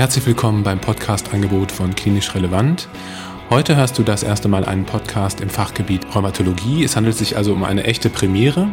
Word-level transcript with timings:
Herzlich 0.00 0.24
willkommen 0.24 0.62
beim 0.62 0.80
Podcast-Angebot 0.80 1.70
von 1.70 1.94
Klinisch 1.94 2.34
Relevant. 2.34 2.88
Heute 3.50 3.76
hörst 3.76 3.98
du 3.98 4.02
das 4.02 4.22
erste 4.22 4.48
Mal 4.48 4.64
einen 4.64 4.86
Podcast 4.86 5.42
im 5.42 5.50
Fachgebiet 5.50 6.06
Rheumatologie. 6.14 6.84
Es 6.84 6.96
handelt 6.96 7.18
sich 7.18 7.36
also 7.36 7.52
um 7.52 7.64
eine 7.64 7.84
echte 7.84 8.08
Premiere. 8.08 8.68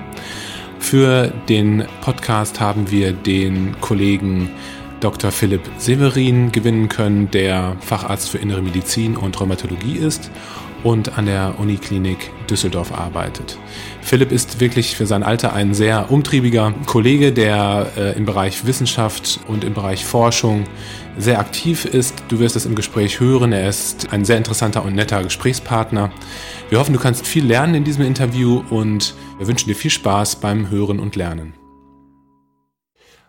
Für 0.79 1.33
den 1.49 1.85
Podcast 1.99 2.61
haben 2.61 2.91
wir 2.91 3.11
den 3.11 3.75
Kollegen 3.81 4.51
Dr. 5.01 5.31
Philipp 5.31 5.69
Severin 5.77 6.53
gewinnen 6.53 6.87
können, 6.87 7.29
der 7.29 7.75
Facharzt 7.81 8.29
für 8.29 8.37
Innere 8.37 8.61
Medizin 8.61 9.17
und 9.17 9.37
Rheumatologie 9.37 9.97
ist 9.97 10.31
und 10.83 11.17
an 11.17 11.25
der 11.25 11.55
Uniklinik 11.59 12.31
Düsseldorf 12.49 12.91
arbeitet. 12.91 13.57
Philipp 14.01 14.31
ist 14.31 14.59
wirklich 14.59 14.95
für 14.95 15.05
sein 15.05 15.23
Alter 15.23 15.53
ein 15.53 15.73
sehr 15.73 16.11
umtriebiger 16.11 16.73
Kollege, 16.85 17.31
der 17.31 17.87
äh, 17.97 18.17
im 18.17 18.25
Bereich 18.25 18.65
Wissenschaft 18.65 19.39
und 19.47 19.63
im 19.63 19.73
Bereich 19.73 20.05
Forschung 20.05 20.63
sehr 21.17 21.39
aktiv 21.39 21.85
ist. 21.85 22.15
Du 22.29 22.39
wirst 22.39 22.55
es 22.55 22.65
im 22.65 22.75
Gespräch 22.75 23.19
hören. 23.19 23.51
Er 23.51 23.67
ist 23.67 24.13
ein 24.13 24.23
sehr 24.23 24.37
interessanter 24.37 24.85
und 24.85 24.95
netter 24.95 25.23
Gesprächspartner. 25.23 26.11
Wir 26.69 26.79
hoffen, 26.79 26.93
du 26.93 26.99
kannst 26.99 27.27
viel 27.27 27.45
lernen 27.45 27.75
in 27.75 27.83
diesem 27.83 28.05
Interview 28.05 28.63
und 28.69 29.15
wir 29.37 29.47
wünschen 29.47 29.67
dir 29.67 29.75
viel 29.75 29.91
Spaß 29.91 30.37
beim 30.37 30.69
Hören 30.69 30.99
und 30.99 31.15
Lernen. 31.15 31.66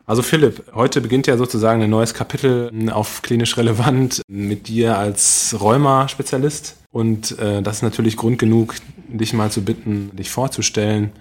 Also 0.08 0.22
Philipp, 0.22 0.64
heute 0.74 1.02
beginnt 1.02 1.26
ja 1.26 1.36
sozusagen 1.36 1.82
ein 1.82 1.90
neues 1.90 2.14
Kapitel 2.14 2.72
auf 2.90 3.20
klinisch 3.20 3.58
relevant 3.58 4.22
mit 4.26 4.66
dir 4.66 4.96
als 4.96 5.54
Rheuma-Spezialist. 5.60 6.76
Und 6.90 7.38
äh, 7.38 7.60
das 7.60 7.76
ist 7.76 7.82
natürlich 7.82 8.16
Grund 8.16 8.38
genug, 8.38 8.76
dich 9.08 9.34
mal 9.34 9.50
zu 9.50 9.62
bitten, 9.62 10.16
dich 10.16 10.30
vorzustellen. 10.30 11.12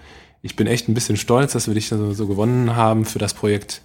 Ich 0.41 0.55
bin 0.55 0.67
echt 0.67 0.87
ein 0.87 0.93
bisschen 0.93 1.17
stolz, 1.17 1.51
dass 1.51 1.67
wir 1.67 1.73
dich 1.73 1.89
so, 1.89 2.13
so 2.13 2.27
gewonnen 2.27 2.77
haben 2.77 3.03
für 3.03 3.19
das 3.19 3.33
Projekt. 3.33 3.81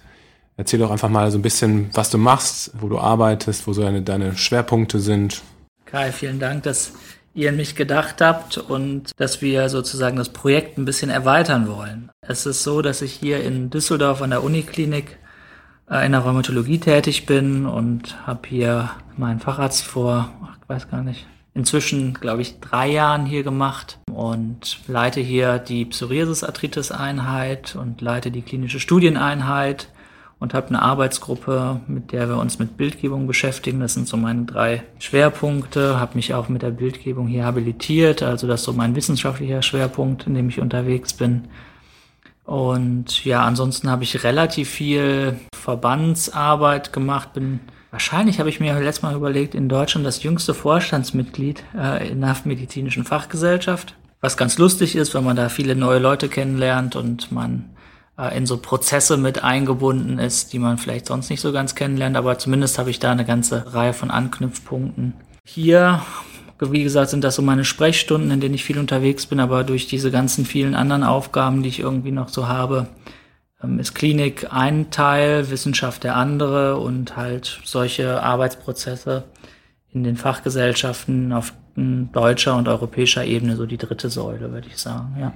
Erzähl 0.55 0.79
doch 0.79 0.89
einfach 0.89 1.09
mal 1.09 1.29
so 1.31 1.37
ein 1.37 1.41
bisschen, 1.41 1.89
was 1.91 2.09
du 2.09 2.17
machst, 2.17 2.71
wo 2.79 2.87
du 2.87 2.97
arbeitest, 2.97 3.67
wo 3.67 3.73
so 3.73 3.81
deine, 3.81 4.03
deine 4.03 4.37
Schwerpunkte 4.37 5.01
sind. 5.01 5.41
Kai, 5.83 6.13
vielen 6.13 6.39
Dank, 6.39 6.63
dass 6.63 6.93
ihr 7.33 7.49
an 7.49 7.55
mich 7.55 7.75
gedacht 7.75 8.21
habt 8.21 8.57
und 8.57 9.11
dass 9.17 9.41
wir 9.41 9.69
sozusagen 9.69 10.17
das 10.17 10.29
Projekt 10.29 10.77
ein 10.77 10.85
bisschen 10.85 11.09
erweitern 11.09 11.67
wollen. 11.67 12.11
Es 12.21 12.45
ist 12.45 12.63
so, 12.63 12.81
dass 12.81 13.01
ich 13.01 13.13
hier 13.13 13.43
in 13.43 13.69
Düsseldorf 13.69 14.21
an 14.21 14.29
der 14.29 14.43
Uniklinik 14.43 15.17
äh, 15.89 16.05
in 16.05 16.11
der 16.11 16.21
Rheumatologie 16.21 16.79
tätig 16.79 17.25
bin 17.25 17.65
und 17.65 18.27
habe 18.27 18.47
hier 18.47 18.91
meinen 19.17 19.39
Facharzt 19.39 19.83
vor, 19.83 20.29
ich 20.61 20.69
weiß 20.69 20.89
gar 20.89 21.03
nicht, 21.03 21.25
inzwischen, 21.55 22.13
glaube 22.13 22.41
ich, 22.41 22.59
drei 22.59 22.89
Jahren 22.89 23.25
hier 23.25 23.43
gemacht 23.43 23.99
und 24.11 24.79
leite 24.87 25.21
hier 25.21 25.59
die 25.59 25.85
Psoriasis-Arthritis-Einheit 25.85 27.75
und 27.75 28.01
leite 28.01 28.31
die 28.31 28.41
klinische 28.41 28.79
Studieneinheit 28.79 29.89
und 30.43 30.53
habe 30.53 30.67
eine 30.67 30.81
Arbeitsgruppe, 30.81 31.79
mit 31.87 32.11
der 32.11 32.27
wir 32.27 32.35
uns 32.37 32.59
mit 32.59 32.75
Bildgebung 32.75 33.27
beschäftigen. 33.27 33.79
Das 33.79 33.93
sind 33.93 34.09
so 34.09 34.17
meine 34.17 34.43
drei 34.43 34.83
Schwerpunkte. 34.99 36.01
Habe 36.01 36.15
mich 36.15 36.33
auch 36.33 36.49
mit 36.49 36.61
der 36.61 36.71
Bildgebung 36.71 37.27
hier 37.27 37.45
habilitiert, 37.45 38.21
also 38.21 38.45
das 38.45 38.59
ist 38.59 38.65
so 38.65 38.73
mein 38.73 38.93
wissenschaftlicher 38.93 39.61
Schwerpunkt, 39.61 40.27
in 40.27 40.33
dem 40.33 40.49
ich 40.49 40.59
unterwegs 40.59 41.13
bin. 41.13 41.45
Und 42.43 43.23
ja, 43.23 43.45
ansonsten 43.45 43.89
habe 43.89 44.03
ich 44.03 44.25
relativ 44.25 44.69
viel 44.69 45.39
Verbandsarbeit 45.55 46.91
gemacht, 46.91 47.33
bin 47.33 47.61
Wahrscheinlich 47.89 48.39
habe 48.39 48.49
ich 48.49 48.59
mir 48.59 48.77
letztes 48.79 49.03
Mal 49.03 49.15
überlegt, 49.15 49.53
in 49.53 49.69
Deutschland 49.69 50.03
das 50.03 50.23
jüngste 50.23 50.55
Vorstandsmitglied 50.55 51.63
äh, 51.77 52.09
in 52.09 52.21
der 52.21 52.35
medizinischen 52.43 53.03
Fachgesellschaft. 53.03 53.95
Was 54.19 54.35
ganz 54.35 54.57
lustig 54.57 54.95
ist, 54.95 55.13
wenn 55.13 55.23
man 55.23 55.35
da 55.35 55.47
viele 55.47 55.75
neue 55.75 55.99
Leute 55.99 56.27
kennenlernt 56.27 56.95
und 56.95 57.31
man 57.31 57.69
in 58.17 58.45
so 58.45 58.57
Prozesse 58.57 59.17
mit 59.17 59.43
eingebunden 59.43 60.19
ist, 60.19 60.53
die 60.53 60.59
man 60.59 60.77
vielleicht 60.77 61.07
sonst 61.07 61.29
nicht 61.29 61.41
so 61.41 61.51
ganz 61.51 61.73
kennenlernt, 61.73 62.15
aber 62.15 62.37
zumindest 62.37 62.77
habe 62.77 62.89
ich 62.89 62.99
da 62.99 63.11
eine 63.11 63.25
ganze 63.25 63.73
Reihe 63.73 63.93
von 63.93 64.11
Anknüpfpunkten. 64.11 65.13
Hier, 65.45 66.01
wie 66.59 66.83
gesagt, 66.83 67.09
sind 67.09 67.23
das 67.23 67.35
so 67.35 67.41
meine 67.41 67.65
Sprechstunden, 67.65 68.29
in 68.29 68.39
denen 68.39 68.53
ich 68.53 68.63
viel 68.63 68.77
unterwegs 68.77 69.25
bin, 69.25 69.39
aber 69.39 69.63
durch 69.63 69.87
diese 69.87 70.11
ganzen 70.11 70.45
vielen 70.45 70.75
anderen 70.75 71.03
Aufgaben, 71.03 71.63
die 71.63 71.69
ich 71.69 71.79
irgendwie 71.79 72.11
noch 72.11 72.29
so 72.29 72.47
habe, 72.47 72.87
ähm, 73.63 73.79
ist 73.79 73.95
Klinik 73.95 74.47
ein 74.51 74.91
Teil, 74.91 75.49
Wissenschaft 75.49 76.03
der 76.03 76.15
andere 76.15 76.77
und 76.77 77.17
halt 77.17 77.61
solche 77.63 78.21
Arbeitsprozesse 78.21 79.23
in 79.89 80.03
den 80.03 80.17
Fachgesellschaften 80.17 81.33
auf 81.33 81.53
deutscher 81.75 82.55
und 82.55 82.67
europäischer 82.67 83.25
Ebene 83.25 83.55
so 83.55 83.65
die 83.65 83.77
dritte 83.77 84.09
Säule, 84.09 84.51
würde 84.51 84.67
ich 84.67 84.77
sagen, 84.77 85.17
ja. 85.19 85.33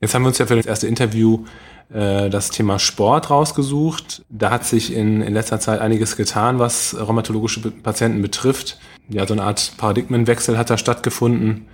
Jetzt 0.00 0.14
haben 0.14 0.22
wir 0.22 0.28
uns 0.28 0.38
ja 0.38 0.46
für 0.46 0.56
das 0.56 0.66
erste 0.66 0.86
Interview 0.86 1.44
äh, 1.92 2.30
das 2.30 2.50
Thema 2.50 2.78
Sport 2.78 3.30
rausgesucht. 3.30 4.24
Da 4.28 4.50
hat 4.50 4.64
sich 4.64 4.94
in, 4.94 5.22
in 5.22 5.34
letzter 5.34 5.60
Zeit 5.60 5.80
einiges 5.80 6.16
getan, 6.16 6.58
was 6.58 6.96
rheumatologische 6.98 7.70
Patienten 7.70 8.22
betrifft. 8.22 8.78
Ja, 9.08 9.26
so 9.26 9.34
eine 9.34 9.42
Art 9.42 9.72
Paradigmenwechsel 9.76 10.58
hat 10.58 10.70
da 10.70 10.78
stattgefunden. 10.78 11.66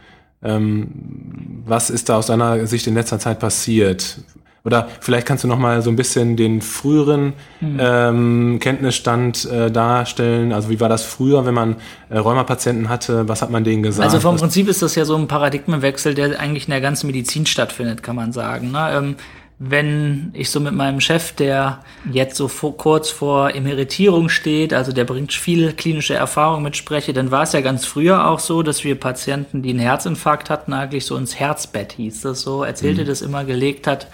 Ähm, 0.42 1.62
was 1.66 1.90
ist 1.90 2.08
da 2.08 2.16
aus 2.16 2.26
deiner 2.26 2.66
Sicht 2.66 2.86
in 2.86 2.94
letzter 2.94 3.18
Zeit 3.18 3.40
passiert? 3.40 4.18
Oder 4.64 4.88
vielleicht 5.00 5.26
kannst 5.26 5.44
du 5.44 5.48
noch 5.48 5.58
mal 5.58 5.82
so 5.82 5.90
ein 5.90 5.96
bisschen 5.96 6.36
den 6.36 6.62
früheren 6.62 7.34
mhm. 7.60 7.78
ähm, 7.78 8.58
Kenntnisstand 8.60 9.44
äh, 9.44 9.70
darstellen. 9.70 10.54
Also 10.54 10.70
wie 10.70 10.80
war 10.80 10.88
das 10.88 11.04
früher, 11.04 11.44
wenn 11.44 11.52
man 11.52 11.76
äh, 12.08 12.16
Rheumapatienten 12.16 12.88
hatte? 12.88 13.28
Was 13.28 13.42
hat 13.42 13.50
man 13.50 13.62
denen 13.62 13.82
gesagt? 13.82 14.04
Also 14.04 14.20
vom 14.20 14.36
Prinzip 14.36 14.66
ist 14.68 14.80
das 14.80 14.94
ja 14.94 15.04
so 15.04 15.16
ein 15.16 15.28
Paradigmenwechsel, 15.28 16.14
der 16.14 16.40
eigentlich 16.40 16.66
in 16.66 16.70
der 16.70 16.80
ganzen 16.80 17.06
Medizin 17.08 17.44
stattfindet, 17.44 18.02
kann 18.02 18.16
man 18.16 18.32
sagen. 18.32 18.70
Ne? 18.72 18.90
Ähm, 18.96 19.16
wenn 19.58 20.30
ich 20.34 20.50
so 20.50 20.58
mit 20.58 20.74
meinem 20.74 21.00
Chef, 21.00 21.32
der 21.32 21.84
jetzt 22.10 22.36
so 22.36 22.48
vor, 22.48 22.76
kurz 22.76 23.10
vor 23.10 23.54
Emeritierung 23.54 24.28
steht, 24.28 24.74
also 24.74 24.92
der 24.92 25.04
bringt 25.04 25.32
viel 25.32 25.72
klinische 25.72 26.14
Erfahrung 26.14 26.62
mit 26.62 26.76
spreche, 26.76 27.12
dann 27.12 27.30
war 27.30 27.44
es 27.44 27.52
ja 27.52 27.60
ganz 27.60 27.86
früher 27.86 28.28
auch 28.28 28.40
so, 28.40 28.62
dass 28.64 28.82
wir 28.82 28.98
Patienten, 28.98 29.62
die 29.62 29.70
einen 29.70 29.78
Herzinfarkt 29.78 30.50
hatten, 30.50 30.72
eigentlich 30.72 31.06
so 31.06 31.16
ins 31.16 31.38
Herzbett 31.38 31.92
hieß 31.92 32.22
das 32.22 32.40
so, 32.40 32.64
erzählte 32.64 33.02
mhm. 33.02 33.06
das 33.06 33.22
immer, 33.22 33.44
gelegt 33.44 33.86
hat. 33.86 34.08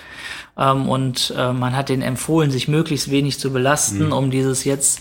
Ähm, 0.58 0.88
und 0.88 1.32
äh, 1.36 1.52
man 1.52 1.74
hat 1.74 1.88
denen 1.88 2.02
empfohlen, 2.02 2.50
sich 2.50 2.68
möglichst 2.68 3.10
wenig 3.10 3.38
zu 3.38 3.50
belasten, 3.50 4.06
mhm. 4.06 4.12
um 4.12 4.30
dieses 4.30 4.64
jetzt 4.64 5.00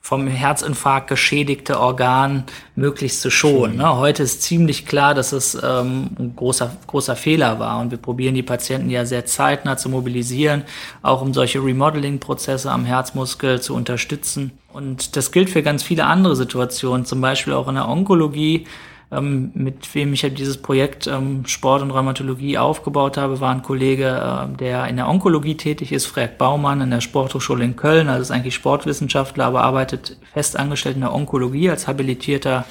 vom 0.00 0.26
Herzinfarkt 0.26 1.08
geschädigte 1.08 1.78
Organ 1.78 2.44
möglichst 2.76 3.20
zu 3.20 3.30
schonen. 3.30 3.76
Ne? 3.76 3.96
Heute 3.96 4.22
ist 4.22 4.42
ziemlich 4.42 4.86
klar, 4.86 5.14
dass 5.14 5.32
es 5.32 5.54
ähm, 5.54 6.10
ein 6.18 6.34
großer, 6.36 6.76
großer 6.86 7.16
Fehler 7.16 7.58
war 7.58 7.80
und 7.80 7.90
wir 7.90 7.98
probieren 7.98 8.34
die 8.34 8.42
Patienten 8.42 8.90
ja 8.90 9.04
sehr 9.04 9.26
zeitnah 9.26 9.76
zu 9.76 9.88
mobilisieren, 9.88 10.62
auch 11.02 11.20
um 11.20 11.34
solche 11.34 11.62
Remodeling-Prozesse 11.62 12.70
am 12.70 12.84
Herzmuskel 12.84 13.60
zu 13.60 13.74
unterstützen. 13.74 14.52
Und 14.72 15.16
das 15.16 15.32
gilt 15.32 15.50
für 15.50 15.62
ganz 15.62 15.82
viele 15.82 16.06
andere 16.06 16.36
Situationen, 16.36 17.04
zum 17.04 17.20
Beispiel 17.20 17.52
auch 17.52 17.68
in 17.68 17.74
der 17.74 17.88
Onkologie 17.88 18.66
ähm, 19.12 19.50
mit 19.54 19.94
wem 19.94 20.12
ich 20.12 20.22
halt 20.22 20.38
dieses 20.38 20.56
Projekt 20.56 21.06
ähm, 21.06 21.44
Sport 21.46 21.82
und 21.82 21.90
Rheumatologie 21.90 22.58
aufgebaut 22.58 23.16
habe, 23.16 23.40
war 23.40 23.52
ein 23.52 23.62
Kollege, 23.62 24.06
äh, 24.06 24.56
der 24.56 24.86
in 24.88 24.96
der 24.96 25.08
Onkologie 25.08 25.56
tätig 25.56 25.92
ist, 25.92 26.06
Fred 26.06 26.38
Baumann 26.38 26.80
in 26.80 26.90
der 26.90 27.00
Sporthochschule 27.00 27.64
in 27.64 27.76
Köln, 27.76 28.08
also 28.08 28.22
ist 28.22 28.30
eigentlich 28.30 28.54
Sportwissenschaftler, 28.54 29.44
aber 29.44 29.62
arbeitet 29.62 30.16
festangestellt 30.32 30.94
in 30.96 31.02
der 31.02 31.14
Onkologie 31.14 31.68
als 31.70 31.86
habilitierter 31.86 32.64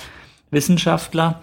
Wissenschaftler 0.51 1.41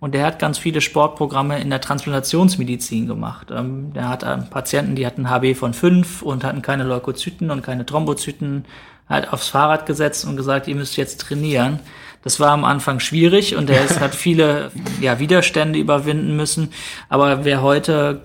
und 0.00 0.14
der 0.14 0.26
hat 0.26 0.38
ganz 0.38 0.58
viele 0.58 0.80
Sportprogramme 0.80 1.60
in 1.60 1.70
der 1.70 1.80
Transplantationsmedizin 1.80 3.06
gemacht. 3.06 3.48
Ähm, 3.50 3.92
der 3.92 4.08
hat 4.08 4.24
ähm, 4.24 4.48
Patienten, 4.50 4.96
die 4.96 5.06
hatten 5.06 5.30
HB 5.30 5.54
von 5.54 5.74
5 5.74 6.22
und 6.22 6.44
hatten 6.44 6.62
keine 6.62 6.84
Leukozyten 6.84 7.50
und 7.50 7.62
keine 7.62 7.86
Thrombozyten, 7.86 8.64
halt 9.08 9.32
aufs 9.32 9.48
Fahrrad 9.48 9.86
gesetzt 9.86 10.24
und 10.26 10.36
gesagt, 10.36 10.68
ihr 10.68 10.74
müsst 10.74 10.96
jetzt 10.96 11.20
trainieren. 11.20 11.80
Das 12.22 12.40
war 12.40 12.50
am 12.50 12.64
Anfang 12.64 12.98
schwierig 12.98 13.54
und 13.54 13.70
er 13.70 13.88
hat 14.00 14.14
viele 14.14 14.72
ja, 15.00 15.18
Widerstände 15.18 15.78
überwinden 15.78 16.36
müssen. 16.36 16.72
Aber 17.08 17.44
wer 17.44 17.62
heute 17.62 18.22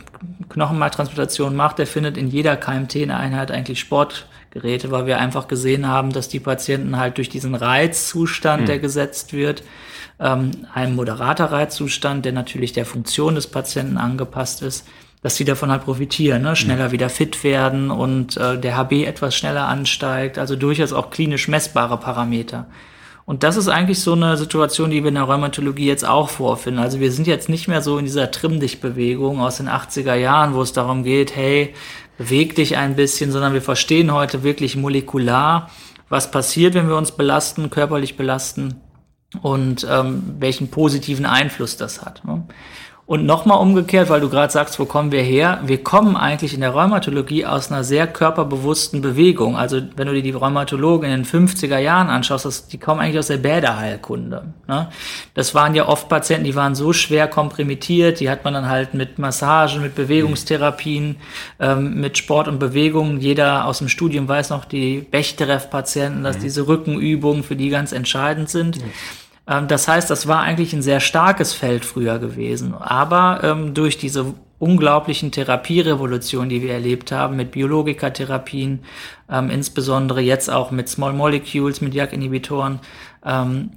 Knochenmarktransplantation 0.50 1.56
macht, 1.56 1.78
der 1.78 1.88
findet 1.88 2.18
in 2.18 2.28
jeder 2.28 2.58
KMT-Einheit 2.58 3.52
eigentlich 3.52 3.80
Sportgeräte, 4.52 4.92
weil 4.92 5.06
wir 5.06 5.18
einfach 5.18 5.48
gesehen 5.48 5.88
haben, 5.88 6.12
dass 6.12 6.28
die 6.28 6.40
Patienten 6.40 6.98
halt 6.98 7.18
durch 7.18 7.30
diesen 7.30 7.56
Reizzustand, 7.56 8.64
mhm. 8.64 8.66
der 8.66 8.80
gesetzt 8.80 9.34
wird, 9.34 9.64
ähm, 10.20 10.52
ein 10.74 10.96
moderater 10.96 11.46
Reizzustand, 11.46 12.26
der 12.26 12.34
natürlich 12.34 12.74
der 12.74 12.86
Funktion 12.86 13.36
des 13.36 13.48
Patienten 13.48 13.98
angepasst 13.98 14.62
ist, 14.62 14.88
dass 15.24 15.36
sie 15.36 15.46
davon 15.46 15.72
halt 15.72 15.84
profitieren, 15.86 16.42
ne? 16.42 16.56
schneller 16.56 16.88
ja. 16.88 16.92
wieder 16.92 17.10
fit 17.10 17.44
werden 17.44 17.92
und 17.92 18.38
äh, 18.38 18.60
der 18.60 18.76
HB 18.76 19.06
etwas 19.06 19.36
schneller 19.36 19.68
ansteigt, 19.68 20.38
also 20.38 20.56
durchaus 20.56 20.94
auch 20.94 21.12
klinisch 21.12 21.48
messbare 21.48 21.98
Parameter. 21.98 22.68
Und 23.26 23.44
das 23.44 23.56
ist 23.56 23.68
eigentlich 23.68 24.00
so 24.00 24.14
eine 24.14 24.36
Situation, 24.36 24.90
die 24.90 25.04
wir 25.04 25.10
in 25.10 25.16
der 25.16 25.24
Rheumatologie 25.24 25.86
jetzt 25.86 26.06
auch 26.06 26.28
vorfinden. 26.28 26.82
Also 26.82 27.00
wir 27.00 27.12
sind 27.12 27.28
jetzt 27.28 27.50
nicht 27.50 27.68
mehr 27.68 27.82
so 27.82 28.00
in 28.00 28.06
dieser 28.06 28.32
Trimm-dich-Bewegung 28.32 29.40
aus 29.40 29.58
den 29.58 29.70
80er 29.70 30.16
Jahren, 30.16 30.56
wo 30.56 30.62
es 30.64 30.74
darum 30.74 31.04
geht, 31.04 31.36
hey, 31.36 31.74
beweg 32.22 32.56
dich 32.56 32.78
ein 32.78 32.96
bisschen, 32.96 33.32
sondern 33.32 33.54
wir 33.54 33.64
verstehen 33.64 34.14
heute 34.14 34.44
wirklich 34.44 34.76
molekular, 34.76 35.72
was 36.08 36.30
passiert, 36.30 36.76
wenn 36.76 36.88
wir 36.88 36.96
uns 36.96 37.14
belasten, 37.14 37.72
körperlich 37.72 38.16
belasten 38.16 38.76
und 39.42 39.88
ähm, 39.90 40.36
welchen 40.38 40.70
positiven 40.70 41.26
Einfluss 41.26 41.78
das 41.78 42.04
hat. 42.04 42.24
Ne? 42.24 42.44
Und 43.06 43.26
nochmal 43.26 43.60
umgekehrt, 43.60 44.10
weil 44.10 44.22
du 44.22 44.30
gerade 44.30 44.54
sagst, 44.54 44.80
wo 44.80 44.86
kommen 44.86 45.12
wir 45.12 45.22
her? 45.22 45.60
Wir 45.66 45.84
kommen 45.84 46.16
eigentlich 46.16 46.54
in 46.54 46.62
der 46.62 46.70
Rheumatologie 46.70 47.46
aus 47.46 47.70
einer 47.70 47.84
sehr 47.84 48.08
körperbewussten 48.08 49.02
Bewegung. 49.02 49.58
Also 49.58 49.82
wenn 49.98 50.08
du 50.08 50.14
dir 50.14 50.22
die 50.22 50.32
Rheumatologen 50.32 51.10
in 51.10 51.24
den 51.24 51.26
50er 51.26 51.78
Jahren 51.78 52.08
anschaust, 52.08 52.46
das, 52.46 52.68
die 52.68 52.78
kommen 52.78 53.02
eigentlich 53.02 53.20
aus 53.20 53.28
der 53.28 53.38
Bäderheilkunde. 53.38 54.54
Ne? 54.68 54.88
Das 55.34 55.54
waren 55.54 55.76
ja 55.76 55.88
oft 55.88 56.08
Patienten, 56.08 56.46
die 56.46 56.56
waren 56.56 56.74
so 56.74 56.94
schwer 56.94 57.28
komprimiert, 57.28 58.20
die 58.20 58.30
hat 58.30 58.46
man 58.46 58.54
dann 58.54 58.70
halt 58.70 58.94
mit 58.94 59.20
Massagen, 59.20 59.82
mit 59.82 59.96
Bewegungstherapien, 59.96 61.18
ähm, 61.60 62.00
mit 62.00 62.18
Sport 62.18 62.48
und 62.48 62.60
Bewegung. 62.60 63.20
Jeder 63.20 63.66
aus 63.66 63.80
dem 63.80 63.90
Studium 63.90 64.28
weiß 64.30 64.52
noch, 64.52 64.64
die 64.64 65.00
Bechterew-Patienten, 65.00 66.24
dass 66.24 66.38
mhm. 66.38 66.42
diese 66.42 66.68
Rückenübungen 66.68 67.44
für 67.44 67.56
die 67.56 67.70
ganz 67.70 67.92
entscheidend 67.92 68.50
sind. 68.50 68.78
Mhm. 68.78 68.92
Ähm, 69.48 69.68
das 69.68 69.88
heißt, 69.88 70.10
das 70.10 70.28
war 70.28 70.42
eigentlich 70.42 70.74
ein 70.74 70.82
sehr 70.82 71.00
starkes 71.00 71.54
Feld 71.54 71.86
früher 71.86 72.20
gewesen. 72.20 72.74
Aber 72.74 73.42
ähm, 73.44 73.74
durch 73.74 73.98
diese 73.98 74.34
unglaublichen 74.60 75.32
Therapierevolution, 75.32 76.48
die 76.48 76.62
wir 76.62 76.74
erlebt 76.74 77.12
haben, 77.12 77.36
mit 77.36 77.52
Biologikatherapien, 77.52 78.84
ähm, 79.30 79.50
insbesondere 79.50 80.22
jetzt 80.22 80.50
auch 80.52 80.70
mit 80.70 80.88
Small 80.88 81.14
Molecules, 81.14 81.82
mit 81.82 81.96
JAK-Inhibitoren, 81.96 82.80
ähm, 83.26 83.72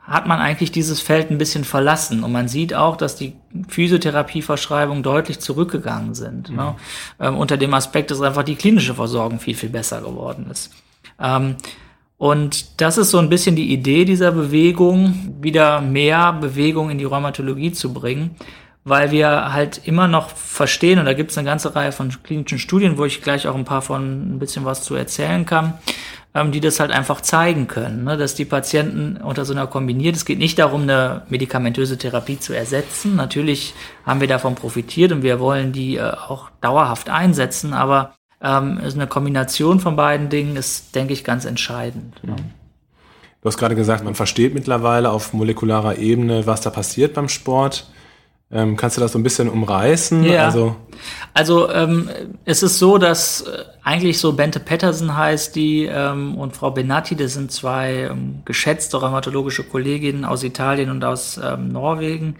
hat 0.00 0.26
man 0.26 0.40
eigentlich 0.40 0.72
dieses 0.72 1.00
Feld 1.00 1.30
ein 1.30 1.38
bisschen 1.38 1.64
verlassen. 1.64 2.24
Und 2.24 2.32
man 2.32 2.48
sieht 2.48 2.74
auch, 2.74 2.96
dass 2.96 3.14
die 3.14 3.34
Physiotherapieverschreibungen 3.68 5.02
deutlich 5.02 5.38
zurückgegangen 5.38 6.14
sind. 6.14 6.50
Mhm. 6.50 6.56
Ne? 6.56 6.74
Ähm, 7.20 7.36
unter 7.36 7.56
dem 7.56 7.72
Aspekt, 7.74 8.10
dass 8.10 8.20
einfach 8.20 8.42
die 8.42 8.56
klinische 8.56 8.94
Versorgung 8.94 9.38
viel, 9.38 9.54
viel 9.54 9.68
besser 9.68 10.00
geworden 10.00 10.48
ist. 10.50 10.72
Ähm, 11.20 11.56
und 12.22 12.80
das 12.80 12.98
ist 12.98 13.10
so 13.10 13.18
ein 13.18 13.28
bisschen 13.28 13.56
die 13.56 13.72
Idee 13.72 14.04
dieser 14.04 14.30
Bewegung, 14.30 15.34
wieder 15.40 15.80
mehr 15.80 16.32
Bewegung 16.32 16.88
in 16.88 16.98
die 16.98 17.04
Rheumatologie 17.04 17.72
zu 17.72 17.92
bringen, 17.92 18.36
weil 18.84 19.10
wir 19.10 19.52
halt 19.52 19.80
immer 19.86 20.06
noch 20.06 20.28
verstehen, 20.28 21.00
und 21.00 21.06
da 21.06 21.14
gibt 21.14 21.32
es 21.32 21.38
eine 21.38 21.48
ganze 21.48 21.74
Reihe 21.74 21.90
von 21.90 22.12
klinischen 22.22 22.60
Studien, 22.60 22.96
wo 22.96 23.04
ich 23.04 23.22
gleich 23.22 23.48
auch 23.48 23.56
ein 23.56 23.64
paar 23.64 23.82
von 23.82 24.36
ein 24.36 24.38
bisschen 24.38 24.64
was 24.64 24.84
zu 24.84 24.94
erzählen 24.94 25.44
kann, 25.46 25.74
ähm, 26.32 26.52
die 26.52 26.60
das 26.60 26.78
halt 26.78 26.92
einfach 26.92 27.22
zeigen 27.22 27.66
können, 27.66 28.04
ne, 28.04 28.16
dass 28.16 28.36
die 28.36 28.44
Patienten 28.44 29.16
unter 29.16 29.44
so 29.44 29.52
einer 29.52 29.66
kombiniert, 29.66 30.14
es 30.14 30.24
geht 30.24 30.38
nicht 30.38 30.60
darum, 30.60 30.82
eine 30.82 31.22
medikamentöse 31.28 31.98
Therapie 31.98 32.38
zu 32.38 32.52
ersetzen. 32.52 33.16
Natürlich 33.16 33.74
haben 34.06 34.20
wir 34.20 34.28
davon 34.28 34.54
profitiert 34.54 35.10
und 35.10 35.24
wir 35.24 35.40
wollen 35.40 35.72
die 35.72 35.96
äh, 35.96 36.02
auch 36.02 36.50
dauerhaft 36.60 37.10
einsetzen, 37.10 37.72
aber 37.72 38.14
ähm, 38.42 38.78
ist 38.78 38.94
eine 38.94 39.06
Kombination 39.06 39.80
von 39.80 39.96
beiden 39.96 40.28
Dingen 40.28 40.56
ist, 40.56 40.94
denke 40.94 41.12
ich, 41.12 41.24
ganz 41.24 41.44
entscheidend. 41.44 42.22
Mhm. 42.22 42.36
Du 43.40 43.48
hast 43.48 43.58
gerade 43.58 43.74
gesagt, 43.74 44.04
man 44.04 44.14
versteht 44.14 44.54
mittlerweile 44.54 45.10
auf 45.10 45.32
molekularer 45.32 45.98
Ebene, 45.98 46.46
was 46.46 46.60
da 46.60 46.70
passiert 46.70 47.14
beim 47.14 47.28
Sport. 47.28 47.88
Ähm, 48.52 48.76
kannst 48.76 48.96
du 48.96 49.00
das 49.00 49.12
so 49.12 49.18
ein 49.18 49.22
bisschen 49.22 49.48
umreißen? 49.48 50.22
Ja. 50.24 50.44
Also, 50.44 50.76
also 51.32 51.70
ähm, 51.70 52.10
es 52.44 52.62
ist 52.62 52.78
so, 52.78 52.98
dass 52.98 53.40
äh, 53.42 53.64
eigentlich 53.82 54.18
so 54.18 54.34
Bente 54.34 54.60
Pettersen 54.60 55.16
heißt 55.16 55.56
die 55.56 55.86
ähm, 55.86 56.36
und 56.36 56.54
Frau 56.54 56.70
Benatti, 56.70 57.16
das 57.16 57.32
sind 57.32 57.50
zwei 57.50 58.08
ähm, 58.10 58.42
geschätzte 58.44 58.98
rheumatologische 58.98 59.64
Kolleginnen 59.64 60.26
aus 60.26 60.44
Italien 60.44 60.90
und 60.90 61.02
aus 61.02 61.40
ähm, 61.42 61.68
Norwegen, 61.68 62.36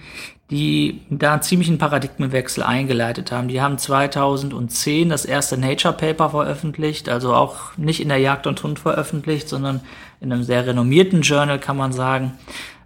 die 0.52 1.00
da 1.08 1.32
einen 1.32 1.42
ziemlichen 1.42 1.78
Paradigmenwechsel 1.78 2.62
eingeleitet 2.62 3.32
haben. 3.32 3.48
Die 3.48 3.62
haben 3.62 3.78
2010 3.78 5.08
das 5.08 5.24
erste 5.24 5.56
Nature 5.56 5.94
Paper 5.94 6.28
veröffentlicht, 6.28 7.08
also 7.08 7.34
auch 7.34 7.74
nicht 7.78 8.02
in 8.02 8.10
der 8.10 8.18
Jagd 8.18 8.46
und 8.46 8.62
Hund 8.62 8.78
veröffentlicht, 8.78 9.48
sondern 9.48 9.80
in 10.20 10.30
einem 10.30 10.42
sehr 10.42 10.66
renommierten 10.66 11.22
Journal 11.22 11.58
kann 11.58 11.78
man 11.78 11.92
sagen, 11.92 12.32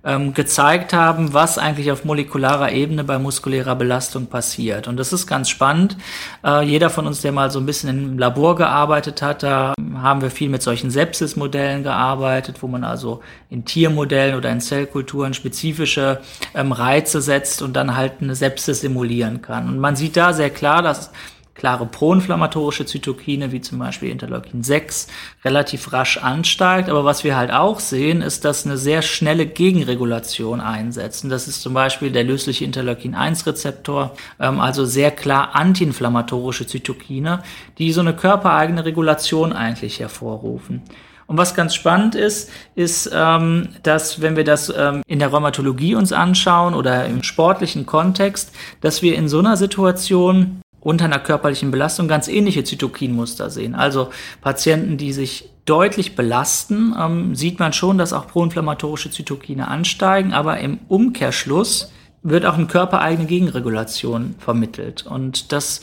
ähm, 0.06 0.32
gezeigt 0.32 0.92
haben, 0.92 1.34
was 1.34 1.58
eigentlich 1.58 1.90
auf 1.90 2.04
molekularer 2.04 2.70
Ebene 2.72 3.02
bei 3.02 3.18
muskulärer 3.18 3.74
Belastung 3.74 4.26
passiert. 4.26 4.86
Und 4.86 4.96
das 4.96 5.12
ist 5.12 5.26
ganz 5.26 5.50
spannend. 5.50 5.96
Äh, 6.44 6.62
jeder 6.62 6.88
von 6.88 7.06
uns, 7.06 7.20
der 7.20 7.32
mal 7.32 7.50
so 7.50 7.58
ein 7.58 7.66
bisschen 7.66 7.90
im 7.90 8.18
Labor 8.18 8.54
gearbeitet 8.54 9.20
hat, 9.20 9.42
da 9.42 9.74
haben 10.00 10.22
wir 10.22 10.30
viel 10.30 10.48
mit 10.48 10.62
solchen 10.62 10.90
Sepsis-Modellen 10.90 11.82
gearbeitet, 11.82 12.62
wo 12.62 12.68
man 12.68 12.84
also 12.84 13.20
in 13.50 13.64
Tiermodellen 13.64 14.36
oder 14.36 14.50
in 14.50 14.60
Zellkulturen 14.60 15.34
spezifische 15.34 16.20
ähm, 16.54 16.70
Reize 16.70 17.20
setzt 17.20 17.60
und 17.60 17.74
dann 17.74 17.96
halt 17.96 18.14
eine 18.20 18.36
Sepsis 18.36 18.80
simulieren 18.82 19.42
kann. 19.42 19.68
Und 19.68 19.80
man 19.80 19.96
sieht 19.96 20.16
da 20.16 20.32
sehr 20.32 20.50
klar, 20.50 20.82
dass 20.82 21.10
klare 21.56 21.86
proinflammatorische 21.86 22.86
Zytokine, 22.86 23.50
wie 23.52 23.60
zum 23.60 23.78
Beispiel 23.78 24.10
Interleukin 24.10 24.62
6, 24.62 25.08
relativ 25.44 25.92
rasch 25.92 26.18
ansteigt. 26.18 26.88
Aber 26.88 27.04
was 27.04 27.24
wir 27.24 27.36
halt 27.36 27.50
auch 27.50 27.80
sehen, 27.80 28.22
ist, 28.22 28.44
dass 28.44 28.66
eine 28.66 28.76
sehr 28.76 29.02
schnelle 29.02 29.46
Gegenregulation 29.46 30.60
einsetzt. 30.60 31.24
Und 31.24 31.30
das 31.30 31.48
ist 31.48 31.62
zum 31.62 31.74
Beispiel 31.74 32.10
der 32.10 32.24
lösliche 32.24 32.64
Interleukin 32.64 33.14
1 33.14 33.46
Rezeptor, 33.46 34.12
ähm, 34.38 34.60
also 34.60 34.84
sehr 34.84 35.10
klar 35.10 35.54
antiinflammatorische 35.54 36.66
Zytokine, 36.66 37.42
die 37.78 37.92
so 37.92 38.00
eine 38.00 38.14
körpereigene 38.14 38.84
Regulation 38.84 39.52
eigentlich 39.52 40.00
hervorrufen. 40.00 40.82
Und 41.26 41.38
was 41.38 41.54
ganz 41.54 41.74
spannend 41.74 42.14
ist, 42.14 42.50
ist, 42.76 43.10
ähm, 43.12 43.70
dass 43.82 44.20
wenn 44.20 44.36
wir 44.36 44.44
das 44.44 44.72
ähm, 44.76 45.02
in 45.08 45.18
der 45.18 45.28
Rheumatologie 45.28 45.96
uns 45.96 46.12
anschauen 46.12 46.74
oder 46.74 47.06
im 47.06 47.24
sportlichen 47.24 47.84
Kontext, 47.84 48.52
dass 48.80 49.02
wir 49.02 49.16
in 49.16 49.28
so 49.28 49.40
einer 49.40 49.56
Situation 49.56 50.60
unter 50.86 51.06
einer 51.06 51.18
körperlichen 51.18 51.72
Belastung 51.72 52.06
ganz 52.06 52.28
ähnliche 52.28 52.62
Zytokinmuster 52.62 53.50
sehen. 53.50 53.74
Also 53.74 54.10
Patienten, 54.40 54.96
die 54.96 55.12
sich 55.12 55.50
deutlich 55.64 56.14
belasten, 56.14 56.94
ähm, 56.96 57.34
sieht 57.34 57.58
man 57.58 57.72
schon, 57.72 57.98
dass 57.98 58.12
auch 58.12 58.28
proinflammatorische 58.28 59.10
Zytokine 59.10 59.66
ansteigen, 59.66 60.32
aber 60.32 60.60
im 60.60 60.78
Umkehrschluss 60.86 61.92
wird 62.22 62.46
auch 62.46 62.54
eine 62.54 62.68
körpereigene 62.68 63.26
Gegenregulation 63.26 64.36
vermittelt. 64.38 65.04
Und 65.04 65.50
das 65.50 65.80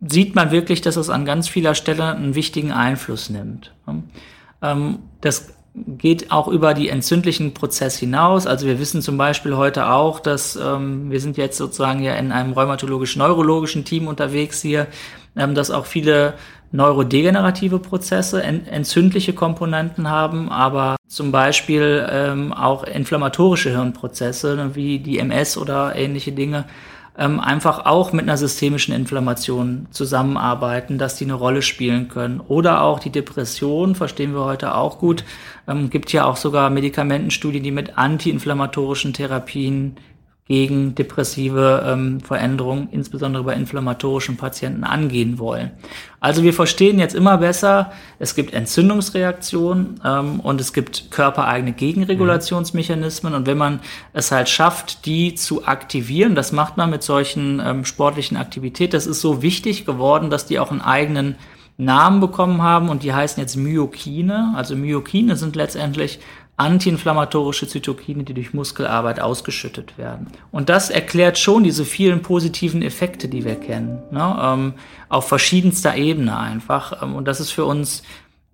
sieht 0.00 0.34
man 0.34 0.50
wirklich, 0.50 0.80
dass 0.80 0.96
es 0.96 1.08
an 1.08 1.24
ganz 1.24 1.48
vieler 1.48 1.76
Stelle 1.76 2.12
einen 2.12 2.34
wichtigen 2.34 2.72
Einfluss 2.72 3.30
nimmt. 3.30 3.72
Ähm, 4.60 4.98
das 5.20 5.54
geht 5.74 6.30
auch 6.30 6.48
über 6.48 6.74
die 6.74 6.88
entzündlichen 6.88 7.54
Prozess 7.54 7.96
hinaus. 7.96 8.46
Also 8.46 8.66
wir 8.66 8.78
wissen 8.78 9.00
zum 9.00 9.16
Beispiel 9.16 9.56
heute 9.56 9.88
auch, 9.90 10.20
dass 10.20 10.56
ähm, 10.56 11.10
wir 11.10 11.20
sind 11.20 11.36
jetzt 11.38 11.56
sozusagen 11.56 12.02
ja 12.02 12.14
in 12.14 12.30
einem 12.30 12.52
rheumatologisch-neurologischen 12.52 13.84
Team 13.84 14.06
unterwegs 14.06 14.60
hier, 14.60 14.86
ähm, 15.34 15.54
dass 15.54 15.70
auch 15.70 15.86
viele 15.86 16.34
neurodegenerative 16.72 17.78
Prozesse 17.78 18.42
ent 18.42 18.68
entzündliche 18.68 19.32
Komponenten 19.34 20.08
haben, 20.10 20.50
aber 20.50 20.96
zum 21.06 21.32
Beispiel 21.32 22.06
ähm, 22.10 22.52
auch 22.52 22.84
inflammatorische 22.84 23.70
Hirnprozesse 23.70 24.70
wie 24.74 24.98
die 24.98 25.18
MS 25.18 25.58
oder 25.58 25.94
ähnliche 25.96 26.32
Dinge 26.32 26.64
ähm, 27.18 27.40
einfach 27.40 27.84
auch 27.84 28.12
mit 28.12 28.22
einer 28.22 28.38
systemischen 28.38 28.94
Inflammation 28.94 29.86
zusammenarbeiten, 29.90 30.96
dass 30.96 31.16
die 31.16 31.24
eine 31.24 31.34
Rolle 31.34 31.62
spielen 31.62 32.08
können. 32.08 32.40
Oder 32.40 32.82
auch 32.82 33.00
die 33.00 33.10
Depression, 33.10 33.94
verstehen 33.94 34.32
wir 34.34 34.44
heute 34.44 34.74
auch 34.74 34.98
gut. 34.98 35.24
Ähm, 35.68 35.90
gibt 35.90 36.12
ja 36.12 36.24
auch 36.24 36.36
sogar 36.36 36.70
Medikamentenstudien, 36.70 37.62
die 37.62 37.70
mit 37.70 37.98
antiinflammatorischen 37.98 39.12
Therapien 39.12 39.96
gegen 40.48 40.94
depressive 40.96 41.84
ähm, 41.86 42.20
Veränderungen, 42.20 42.88
insbesondere 42.90 43.44
bei 43.44 43.54
inflammatorischen 43.54 44.36
Patienten, 44.36 44.82
angehen 44.82 45.38
wollen. 45.38 45.70
Also 46.18 46.42
wir 46.42 46.52
verstehen 46.52 46.98
jetzt 46.98 47.14
immer 47.14 47.38
besser, 47.38 47.92
es 48.18 48.34
gibt 48.34 48.52
Entzündungsreaktionen 48.52 50.00
ähm, 50.04 50.40
und 50.40 50.60
es 50.60 50.72
gibt 50.72 51.12
körpereigene 51.12 51.72
Gegenregulationsmechanismen 51.72 53.34
und 53.34 53.46
wenn 53.46 53.58
man 53.58 53.80
es 54.12 54.32
halt 54.32 54.48
schafft, 54.48 55.06
die 55.06 55.36
zu 55.36 55.64
aktivieren, 55.64 56.34
das 56.34 56.50
macht 56.50 56.76
man 56.76 56.90
mit 56.90 57.04
solchen 57.04 57.62
ähm, 57.64 57.84
sportlichen 57.84 58.36
Aktivitäten, 58.36 58.92
das 58.92 59.06
ist 59.06 59.20
so 59.20 59.42
wichtig 59.42 59.86
geworden, 59.86 60.28
dass 60.28 60.46
die 60.46 60.58
auch 60.58 60.72
einen 60.72 60.80
eigenen 60.80 61.36
Namen 61.78 62.20
bekommen 62.20 62.62
haben 62.62 62.88
und 62.88 63.02
die 63.02 63.12
heißen 63.12 63.40
jetzt 63.40 63.56
Myokine. 63.56 64.52
Also 64.56 64.76
Myokine 64.76 65.36
sind 65.36 65.56
letztendlich 65.56 66.20
antiinflammatorische 66.62 67.66
Zytokine, 67.66 68.22
die 68.22 68.34
durch 68.34 68.54
Muskelarbeit 68.54 69.20
ausgeschüttet 69.20 69.98
werden. 69.98 70.28
Und 70.50 70.68
das 70.68 70.90
erklärt 70.90 71.38
schon 71.38 71.64
diese 71.64 71.84
vielen 71.84 72.22
positiven 72.22 72.82
Effekte, 72.82 73.28
die 73.28 73.44
wir 73.44 73.56
kennen, 73.56 74.02
ne? 74.10 74.38
ähm, 74.40 74.74
auf 75.08 75.26
verschiedenster 75.28 75.96
Ebene 75.96 76.38
einfach. 76.38 77.02
Ähm, 77.02 77.16
und 77.16 77.26
das 77.26 77.40
ist 77.40 77.50
für 77.50 77.64
uns 77.64 78.02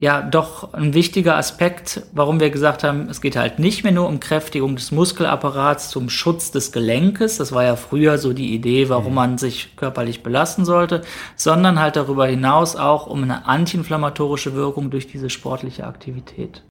ja 0.01 0.23
doch 0.23 0.73
ein 0.75 0.95
wichtiger 0.95 1.37
Aspekt, 1.37 2.03
warum 2.13 2.41
wir 2.41 2.51
gesagt 2.51 2.85
haben, 2.85 3.09
es 3.11 3.21
geht 3.21 3.37
halt 3.37 3.59
nicht 3.59 3.83
mehr 3.83 3.93
nur 3.93 4.09
um 4.09 4.21
Kräftigung 4.21 4.77
des 4.77 4.93
Muskelapparats 4.93 5.91
zum 5.91 6.09
Schutz 6.09 6.51
des 6.51 6.71
Gelenkes, 6.71 7.39
das 7.39 7.53
war 7.53 7.65
ja 7.65 7.75
früher 7.75 8.19
so 8.19 8.33
die 8.33 8.55
Idee, 8.55 8.89
warum 8.89 9.09
mhm. 9.09 9.15
man 9.15 9.39
sich 9.39 9.77
körperlich 9.77 10.23
belasten 10.23 10.65
sollte, 10.65 11.03
sondern 11.35 11.81
halt 11.81 11.97
darüber 11.97 12.27
hinaus 12.27 12.77
auch 12.77 13.07
um 13.07 13.25
eine 13.25 13.47
antiinflammatorische 13.47 14.55
Wirkung 14.55 14.91
durch 14.91 15.09
diese 15.09 15.31
sportliche 15.31 15.87
Aktivität. 15.87 16.63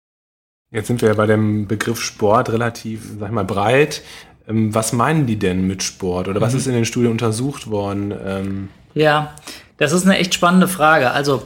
Jetzt 0.71 0.88
sind 0.88 1.01
wir 1.01 1.09
ja 1.09 1.15
bei 1.15 1.25
dem 1.25 1.67
Begriff 1.67 2.01
Sport 2.01 2.51
relativ, 2.51 3.01
sag 3.19 3.29
ich 3.29 3.33
mal, 3.33 3.45
breit. 3.45 4.03
Ähm, 4.47 4.74
was 4.74 4.93
meinen 4.93 5.25
die 5.25 5.39
denn 5.39 5.65
mit 5.65 5.83
Sport 5.83 6.27
oder 6.27 6.41
was 6.41 6.53
mhm. 6.53 6.59
ist 6.59 6.67
in 6.67 6.74
den 6.74 6.86
Studien 6.86 7.12
untersucht 7.12 7.69
worden? 7.69 8.13
Ähm 8.25 8.69
ja, 8.93 9.36
das 9.77 9.93
ist 9.93 10.05
eine 10.05 10.17
echt 10.17 10.33
spannende 10.33 10.67
Frage. 10.67 11.12
Also, 11.12 11.43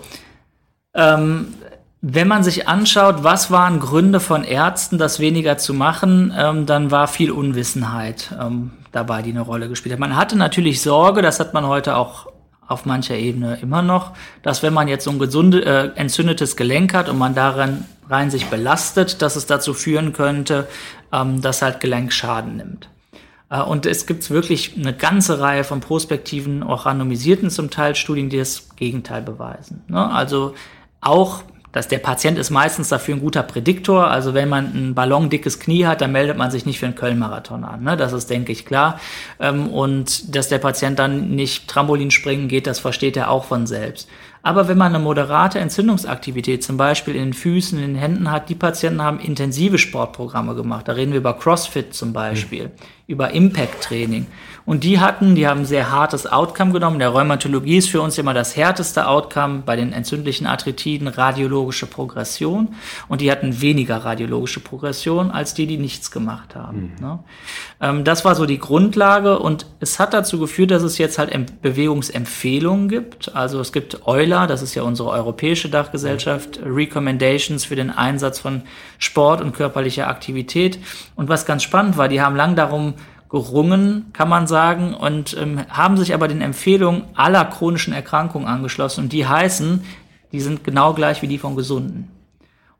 ähm, 0.94 1.54
wenn 2.02 2.28
man 2.28 2.44
sich 2.44 2.68
anschaut, 2.68 3.24
was 3.24 3.52
waren 3.52 3.80
Gründe 3.80 4.20
von 4.20 4.44
Ärzten, 4.44 4.98
das 4.98 5.20
weniger 5.20 5.58
zu 5.58 5.74
machen, 5.74 6.34
ähm, 6.36 6.66
dann 6.66 6.90
war 6.90 7.08
viel 7.08 7.32
Unwissenheit. 7.32 8.36
Ähm, 8.40 8.72
dabei, 8.92 9.22
die 9.22 9.32
eine 9.32 9.42
Rolle 9.42 9.70
gespielt 9.70 9.94
hat. 9.94 10.00
Man 10.00 10.16
hatte 10.16 10.38
natürlich 10.38 10.82
Sorge, 10.82 11.22
das 11.22 11.40
hat 11.40 11.54
man 11.54 11.68
heute 11.68 11.96
auch 11.96 12.28
auf 12.68 12.86
mancher 12.86 13.16
Ebene 13.16 13.58
immer 13.62 13.82
noch, 13.82 14.14
dass 14.44 14.64
wenn 14.64 14.74
man 14.74 14.88
jetzt 14.88 15.04
so 15.04 15.12
ein 15.12 15.20
gesunde, 15.20 15.66
äh, 15.66 15.92
entzündetes 15.96 16.56
Gelenk 16.56 16.94
hat 16.94 17.10
und 17.10 17.18
man 17.18 17.36
daran 17.36 17.86
rein 18.12 18.30
sich 18.30 18.48
belastet, 18.48 19.22
dass 19.22 19.36
es 19.36 19.46
dazu 19.46 19.74
führen 19.74 20.14
könnte, 20.14 20.68
ähm, 21.12 21.42
dass 21.42 21.62
halt 21.62 21.80
Gelenk 21.80 22.14
Schaden 22.14 22.58
nimmt. 22.58 22.90
Äh, 23.50 23.62
und 23.62 23.86
es 23.86 24.06
gibt 24.06 24.30
wirklich 24.30 24.76
eine 24.78 24.94
ganze 24.94 25.40
Reihe 25.40 25.64
von 25.64 25.80
prospektiven, 25.80 26.64
auch 26.64 26.86
randomisierten 26.86 27.50
zum 27.50 27.70
Teil 27.70 27.96
Studien, 27.96 28.30
die 28.30 28.38
das 28.38 28.76
Gegenteil 28.76 29.22
beweisen. 29.22 29.84
Ne? 29.88 30.10
Also 30.12 30.56
auch 31.00 31.44
dass 31.72 31.88
der 31.88 32.00
Patient 32.00 32.38
ist 32.38 32.50
meistens 32.50 32.90
dafür 32.90 33.16
ein 33.16 33.22
guter 33.22 33.44
Prädiktor. 33.44 34.08
Also 34.08 34.34
wenn 34.34 34.50
man 34.50 34.66
ein 34.66 34.96
ballondickes 34.96 35.60
Knie 35.60 35.86
hat, 35.86 36.02
dann 36.02 36.12
meldet 36.12 36.38
man 36.38 36.52
sich 36.52 36.66
nicht 36.66 36.80
für 36.80 36.86
einen 36.86 36.96
Köln-Marathon 36.96 37.64
an. 37.64 37.84
Ne? 37.84 37.96
Das 37.96 38.14
ist, 38.14 38.30
denke 38.30 38.52
ich, 38.52 38.66
klar. 38.66 39.00
Ähm, 39.40 39.68
und 39.68 40.36
dass 40.36 40.50
der 40.50 40.60
Patient 40.60 41.00
dann 41.00 41.32
nicht 41.32 41.68
Trampolin 41.68 42.12
springen 42.12 42.48
geht, 42.48 42.68
das 42.68 42.80
versteht 42.80 43.16
er 43.16 43.30
auch 43.30 43.46
von 43.46 43.68
selbst. 43.68 44.10
Aber 44.44 44.68
wenn 44.68 44.78
man 44.78 44.96
eine 44.96 45.04
moderate 45.04 45.60
Entzündungsaktivität 45.60 46.64
zum 46.64 46.76
Beispiel 46.76 47.16
in 47.16 47.26
den 47.26 47.34
Füßen, 47.34 47.78
in 47.78 47.94
den 47.94 47.96
Händen 47.96 48.32
hat, 48.32 48.50
die 48.50 48.56
Patienten 48.56 49.04
haben 49.04 49.20
intensive 49.20 49.78
Sportprogramme 49.78 50.56
gemacht. 50.56 50.88
Da 50.88 50.94
reden 50.94 51.12
wir 51.12 51.20
über 51.20 51.38
CrossFit 51.38 51.94
zum 51.94 52.12
Beispiel, 52.12 52.66
mhm. 52.66 52.72
über 53.06 53.32
Impact-Training. 53.32 54.26
Und 54.66 54.84
die 54.84 55.00
hatten, 55.00 55.36
die 55.36 55.48
haben 55.48 55.62
ein 55.62 55.66
sehr 55.66 55.92
hartes 55.92 56.26
Outcome 56.28 56.72
genommen. 56.72 57.00
Der 57.00 57.10
Rheumatologie 57.10 57.78
ist 57.78 57.90
für 57.90 58.02
uns 58.02 58.18
immer 58.18 58.34
das 58.34 58.56
härteste 58.56 59.08
Outcome 59.08 59.64
bei 59.66 59.76
den 59.76 59.94
entzündlichen 59.94 60.48
Arthritiden, 60.48 61.08
radiologische 61.08 61.88
Progression. 61.88 62.76
Und 63.08 63.22
die 63.22 63.32
hatten 63.32 63.62
weniger 63.62 63.98
radiologische 63.98 64.60
Progression 64.60 65.32
als 65.32 65.54
die, 65.54 65.68
die 65.68 65.78
nichts 65.78 66.12
gemacht 66.12 66.56
haben. 66.56 66.94
Mhm. 66.98 67.06
Ne? 67.06 67.20
Ähm, 67.82 68.04
das 68.04 68.24
war 68.24 68.36
so 68.36 68.46
die 68.46 68.60
Grundlage 68.60 69.40
und 69.40 69.66
es 69.80 70.00
hat 70.00 70.14
dazu 70.14 70.40
geführt, 70.40 70.72
dass 70.72 70.84
es 70.84 70.98
jetzt 70.98 71.18
halt 71.18 71.62
Bewegungsempfehlungen 71.62 72.88
gibt. 72.88 73.36
Also 73.36 73.60
es 73.60 73.72
gibt 73.72 74.06
Euler, 74.06 74.48
das 74.48 74.62
ist 74.62 74.76
ja 74.76 74.84
unsere 74.84 75.10
europäische 75.10 75.70
Dachgesellschaft. 75.70 76.60
Recommendations 76.64 77.66
für 77.66 77.76
den 77.76 77.90
Einsatz 77.90 78.40
von 78.40 78.62
Sport 79.00 79.42
und 79.42 79.54
körperlicher 79.54 80.08
Aktivität. 80.08 80.80
Und 81.16 81.30
was 81.30 81.46
ganz 81.46 81.64
spannend 81.64 81.98
war, 81.98 82.08
die 82.08 82.22
haben 82.22 82.36
lang 82.36 82.56
darum 82.56 82.94
gerungen, 83.32 84.08
kann 84.12 84.28
man 84.28 84.46
sagen, 84.46 84.94
und 84.94 85.36
ähm, 85.40 85.62
haben 85.70 85.98
sich 85.98 86.14
aber 86.14 86.28
den 86.28 86.42
Empfehlungen 86.42 87.04
aller 87.16 87.46
chronischen 87.46 87.94
Erkrankungen 87.94 88.48
angeschlossen. 88.48 89.06
Und 89.06 89.14
die 89.14 89.26
heißen, 89.26 89.84
die 90.34 90.42
sind 90.42 90.66
genau 90.66 90.94
gleich 90.94 91.22
wie 91.22 91.28
die 91.28 91.38
von 91.38 91.56
Gesunden. 91.56 92.10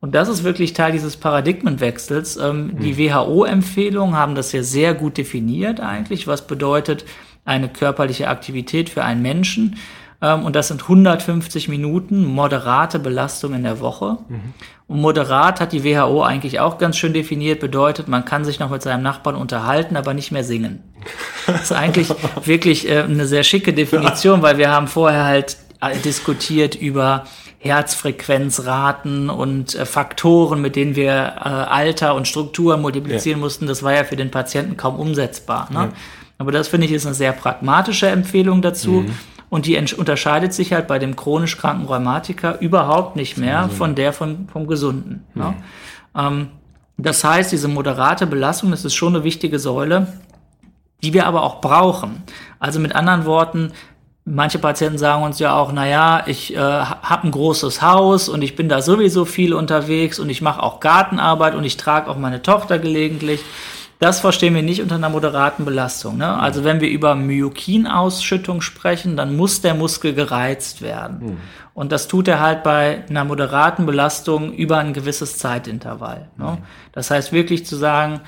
Und 0.02 0.14
das 0.14 0.28
ist 0.28 0.44
wirklich 0.44 0.74
Teil 0.74 0.92
dieses 0.92 1.16
Paradigmenwechsels. 1.16 2.36
Ähm, 2.36 2.68
mhm. 2.68 2.80
Die 2.80 2.98
WHO-Empfehlungen 2.98 4.16
haben 4.16 4.36
das 4.36 4.52
ja 4.52 4.62
sehr 4.62 4.94
gut 4.94 5.18
definiert 5.18 5.80
eigentlich, 5.80 6.28
was 6.28 6.46
bedeutet 6.46 7.06
eine 7.46 7.70
körperliche 7.70 8.28
Aktivität 8.28 8.90
für 8.90 9.06
einen 9.06 9.22
Menschen. 9.22 9.78
Ähm, 10.22 10.44
und 10.44 10.56
das 10.56 10.68
sind 10.68 10.84
150 10.84 11.68
Minuten 11.68 12.26
moderate 12.26 13.00
Belastung 13.00 13.54
in 13.54 13.64
der 13.64 13.80
Woche. 13.80 14.18
Mhm. 14.30 14.54
Und 14.88 15.02
moderat 15.02 15.62
hat 15.62 15.72
die 15.72 15.84
WHO 15.84 16.22
eigentlich 16.22 16.60
auch 16.60 16.78
ganz 16.78 16.98
schön 16.98 17.14
definiert, 17.14 17.60
bedeutet, 17.60 18.08
man 18.08 18.26
kann 18.26 18.46
sich 18.46 18.60
noch 18.60 18.70
mit 18.70 18.82
seinem 18.82 19.04
Nachbarn 19.04 19.36
unterhalten, 19.36 19.96
aber 19.96 20.14
nicht 20.14 20.32
mehr 20.32 20.44
singen. 20.44 20.84
Das 21.48 21.64
ist 21.64 21.72
eigentlich 21.72 22.10
wirklich 22.46 22.90
äh, 22.90 23.04
eine 23.04 23.26
sehr 23.26 23.44
schicke 23.44 23.74
Definition, 23.74 24.42
weil 24.42 24.58
wir 24.58 24.70
haben 24.70 24.88
vorher 24.88 25.26
halt 25.26 25.58
äh, 25.82 25.98
diskutiert 25.98 26.76
über 26.76 27.26
Herzfrequenzraten 27.60 29.30
und 29.30 29.76
äh, 29.76 29.86
Faktoren, 29.86 30.62
mit 30.62 30.76
denen 30.76 30.96
wir 30.96 31.12
äh, 31.12 31.48
Alter 31.48 32.16
und 32.16 32.28
Struktur 32.28 32.78
multiplizieren 32.78 33.40
ja. 33.40 33.46
mussten. 33.46 33.68
Das 33.68 33.84
war 33.84 33.94
ja 33.94 34.04
für 34.04 34.16
den 34.16 34.32
Patienten 34.32 34.78
kaum 34.78 35.00
umsetzbar. 35.00 35.68
Ne? 35.72 35.80
Ja. 35.80 35.90
Aber 36.38 36.52
das 36.52 36.68
finde 36.68 36.88
ich 36.88 36.92
ist 36.92 37.06
eine 37.06 37.14
sehr 37.14 37.34
pragmatische 37.34 38.08
Empfehlung 38.08 38.64
dazu. 38.64 38.92
Mhm. 38.92 39.16
Und 39.52 39.66
die 39.66 39.78
unterscheidet 39.78 40.54
sich 40.54 40.72
halt 40.72 40.88
bei 40.88 40.98
dem 40.98 41.18
chronisch 41.18 41.58
kranken 41.58 41.86
Rheumatiker 41.86 42.62
überhaupt 42.62 43.18
nicht 43.18 43.38
mehr 43.38 43.68
von 43.68 43.96
der 43.96 44.14
von, 44.14 44.48
vom 44.48 44.66
Gesunden. 44.66 45.26
Ne? 45.36 45.54
Ähm, 46.16 46.48
das 46.98 47.22
heißt, 47.26 47.52
diese 47.52 47.68
moderate 47.68 48.28
Belastung, 48.28 48.72
das 48.72 48.86
ist 48.86 48.96
schon 48.96 49.14
eine 49.14 49.26
wichtige 49.26 49.60
Säule, 49.60 50.08
die 51.04 51.14
wir 51.14 51.28
aber 51.28 51.44
auch 51.44 51.60
brauchen. 51.60 52.24
Also 52.60 52.80
mit 52.80 52.96
anderen 52.96 53.26
Worten, 53.26 53.74
manche 54.24 54.58
Patienten 54.58 54.98
sagen 54.98 55.22
uns 55.22 55.40
ja 55.40 55.54
auch, 55.54 55.74
na 55.74 55.86
ja, 55.86 56.24
ich 56.28 56.56
äh, 56.56 56.58
habe 56.58 57.28
ein 57.28 57.32
großes 57.32 57.82
Haus 57.82 58.30
und 58.30 58.44
ich 58.44 58.56
bin 58.56 58.70
da 58.70 58.82
sowieso 58.82 59.26
viel 59.26 59.54
unterwegs 59.54 60.18
und 60.18 60.30
ich 60.30 60.42
mache 60.42 60.64
auch 60.64 60.80
Gartenarbeit 60.80 61.56
und 61.56 61.66
ich 61.66 61.76
trage 61.76 62.10
auch 62.10 62.18
meine 62.18 62.42
Tochter 62.42 62.80
gelegentlich. 62.80 63.44
Das 64.02 64.20
verstehen 64.20 64.56
wir 64.56 64.64
nicht 64.64 64.82
unter 64.82 64.96
einer 64.96 65.10
moderaten 65.10 65.64
Belastung. 65.64 66.18
Ne? 66.18 66.36
Also 66.36 66.64
wenn 66.64 66.82
wir 66.82 66.90
über 66.90 67.14
Myokinausschüttung 67.14 68.62
sprechen, 68.62 69.16
dann 69.16 69.36
muss 69.36 69.62
der 69.62 69.76
Muskel 69.76 70.16
gereizt 70.16 70.82
werden. 70.82 71.20
Mhm. 71.20 71.38
Und 71.76 71.92
das 71.92 72.08
tut 72.08 72.28
er 72.28 72.40
halt 72.40 72.64
bei 72.64 73.06
einer 73.08 73.26
moderaten 73.26 73.86
Belastung 73.86 74.54
über 74.54 74.80
ein 74.80 74.94
gewisses 74.94 75.38
Zeitintervall. 75.38 76.32
Ne? 76.36 76.58
Mhm. 76.60 76.64
Das 76.94 77.12
heißt 77.12 77.32
wirklich 77.32 77.68
zu 77.68 77.76
sagen, 77.76 78.22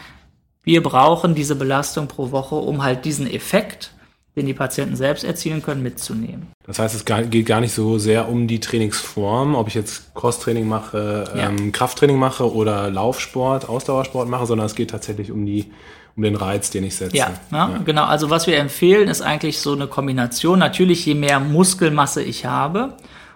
wir 0.62 0.84
brauchen 0.84 1.34
diese 1.34 1.56
Belastung 1.56 2.08
pro 2.08 2.30
Woche, 2.30 2.54
um 2.54 2.84
halt 2.84 3.04
diesen 3.04 3.26
Effekt 3.26 3.93
den 4.36 4.46
die 4.46 4.54
Patienten 4.54 4.96
selbst 4.96 5.24
erzielen 5.24 5.62
können, 5.62 5.84
mitzunehmen. 5.84 6.48
Das 6.66 6.80
heißt, 6.80 6.96
es 6.96 7.06
geht 7.06 7.46
gar 7.46 7.62
nicht 7.62 7.74
so 7.74 8.00
sehr 8.00 8.30
um 8.30 8.48
die 8.48 8.60
Trainingsform, 8.60 9.54
ob 9.56 9.68
ich 9.68 9.76
jetzt 9.76 10.14
Crosstraining 10.16 10.68
mache, 10.68 11.26
ja. 11.36 11.50
ähm, 11.50 11.72
Krafttraining 11.72 12.18
mache 12.18 12.52
oder 12.52 12.90
Laufsport, 12.90 13.70
Ausdauersport 13.70 14.28
mache, 14.30 14.46
sondern 14.46 14.66
es 14.66 14.76
geht 14.76 14.90
tatsächlich 14.90 15.32
um 15.32 15.46
die 15.46 15.72
um 16.16 16.24
den 16.24 16.36
Reiz, 16.36 16.70
den 16.70 16.84
ich 16.84 16.96
setze. 16.96 17.18
Ja, 17.18 17.32
ja, 17.52 17.70
ja, 17.70 17.82
genau. 17.84 18.04
Also 18.04 18.30
was 18.30 18.46
wir 18.46 18.58
empfehlen, 18.58 19.08
ist 19.08 19.22
eigentlich 19.22 19.60
so 19.60 19.74
eine 19.74 19.88
Kombination. 19.88 20.60
Natürlich, 20.60 21.06
je 21.06 21.16
mehr 21.16 21.40
Muskelmasse 21.40 22.22
ich 22.22 22.46
habe, 22.46 22.94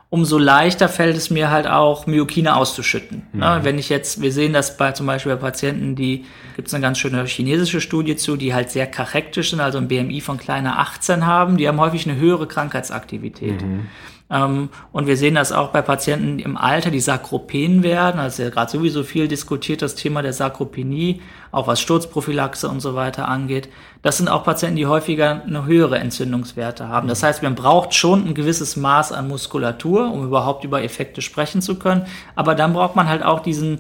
umso 0.10 0.38
leichter 0.38 0.88
fällt 0.88 1.18
es 1.18 1.30
mir 1.30 1.52
halt 1.52 1.68
auch, 1.68 2.08
Myokine 2.08 2.56
auszuschütten. 2.56 3.28
Mhm. 3.34 3.40
Ne? 3.40 3.60
Wenn 3.64 3.78
ich 3.78 3.90
jetzt, 3.90 4.22
wir 4.22 4.32
sehen 4.32 4.54
das 4.54 4.78
bei 4.78 4.94
zum 4.94 5.06
Beispiel 5.06 5.34
bei 5.34 5.42
Patienten, 5.42 5.96
die 5.96 6.26
gibt 6.56 6.70
es 6.70 6.74
eine 6.74 6.82
ganz 6.82 6.98
schöne 6.98 7.26
chinesische 7.26 7.82
Studie 7.82 8.16
zu, 8.16 8.38
die 8.38 8.54
halt 8.54 8.72
sehr 8.72 8.88
kachektisch 8.88 9.50
sind, 9.50 9.60
also 9.60 9.78
ein 9.78 9.88
BMI 9.88 10.22
von 10.22 10.38
kleiner 10.38 10.80
18 10.80 11.26
haben, 11.26 11.58
die 11.58 11.68
haben 11.68 11.80
häufig 11.80 12.08
eine 12.08 12.18
höhere 12.18 12.48
Krankheitsaktivität. 12.48 13.62
Mhm. 13.62 13.88
Ähm, 14.30 14.70
und 14.92 15.08
wir 15.08 15.16
sehen 15.16 15.36
das 15.36 15.52
auch 15.52 15.70
bei 15.70 15.82
Patienten 15.82 16.40
im 16.40 16.58
Alter, 16.58 16.92
die 16.92 17.00
Sarkopenen 17.00 17.84
werden. 17.84 18.20
Also 18.20 18.44
ja 18.44 18.50
gerade 18.50 18.72
sowieso 18.72 19.04
viel 19.04 19.28
diskutiert 19.28 19.82
das 19.82 19.96
Thema 19.96 20.22
der 20.22 20.34
Sarkopenie, 20.34 21.22
auch 21.52 21.68
was 21.68 21.80
Sturzprophylaxe 21.80 22.68
und 22.68 22.82
so 22.82 22.96
weiter 22.96 23.28
angeht. 23.28 23.70
Das 24.02 24.18
sind 24.18 24.28
auch 24.28 24.44
Patienten, 24.44 24.76
die 24.76 24.86
häufiger 24.86 25.44
eine 25.46 25.66
höhere 25.66 26.00
Entzündungswerte 26.00 26.90
haben. 26.90 27.08
Das 27.08 27.24
heißt, 27.24 27.42
man 27.42 27.56
braucht 27.56 27.94
schon 27.94 28.28
ein 28.28 28.34
gewisses 28.34 28.76
Maß 28.76 29.12
an 29.12 29.28
Muskulatur, 29.28 30.12
um 30.12 30.26
überhaupt 30.26 30.64
über 30.64 30.84
Effekte 30.84 31.22
sprechen 31.22 31.62
zu 31.62 31.80
können. 31.80 32.06
Aber 32.36 32.54
dann 32.56 32.74
braucht 32.74 32.96
man 32.96 33.08
halt 33.08 33.24
auch 33.24 33.40
diesen 33.40 33.80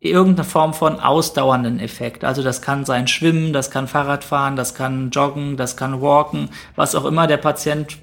irgendeine 0.00 0.44
Form 0.44 0.74
von 0.74 1.00
ausdauernden 1.00 1.80
Effekt. 1.80 2.24
Also 2.24 2.42
das 2.42 2.60
kann 2.60 2.84
sein 2.84 3.08
Schwimmen, 3.08 3.52
das 3.52 3.70
kann 3.70 3.88
Fahrradfahren, 3.88 4.54
das 4.54 4.74
kann 4.74 5.10
Joggen, 5.10 5.56
das 5.56 5.76
kann 5.76 6.02
Walken, 6.02 6.50
was 6.76 6.94
auch 6.94 7.06
immer 7.06 7.26
der 7.26 7.38
Patient 7.38 7.98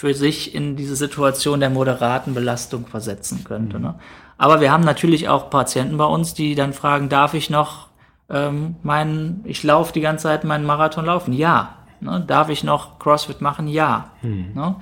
für 0.00 0.14
sich 0.14 0.54
in 0.54 0.76
diese 0.76 0.96
Situation 0.96 1.60
der 1.60 1.68
moderaten 1.68 2.32
Belastung 2.32 2.86
versetzen 2.86 3.44
könnte. 3.44 3.76
Mhm. 3.76 3.84
Ne? 3.84 3.94
Aber 4.38 4.62
wir 4.62 4.72
haben 4.72 4.82
natürlich 4.82 5.28
auch 5.28 5.50
Patienten 5.50 5.98
bei 5.98 6.06
uns, 6.06 6.32
die 6.32 6.54
dann 6.54 6.72
fragen, 6.72 7.10
darf 7.10 7.34
ich 7.34 7.50
noch 7.50 7.88
ähm, 8.30 8.76
meinen, 8.82 9.42
ich 9.44 9.62
laufe 9.62 9.92
die 9.92 10.00
ganze 10.00 10.22
Zeit 10.22 10.44
meinen 10.44 10.64
Marathon 10.64 11.04
laufen? 11.04 11.34
Ja. 11.34 11.74
Ne? 12.00 12.24
Darf 12.26 12.48
ich 12.48 12.64
noch 12.64 12.98
CrossFit 12.98 13.42
machen? 13.42 13.68
Ja. 13.68 14.12
Mhm. 14.22 14.52
Ne? 14.54 14.76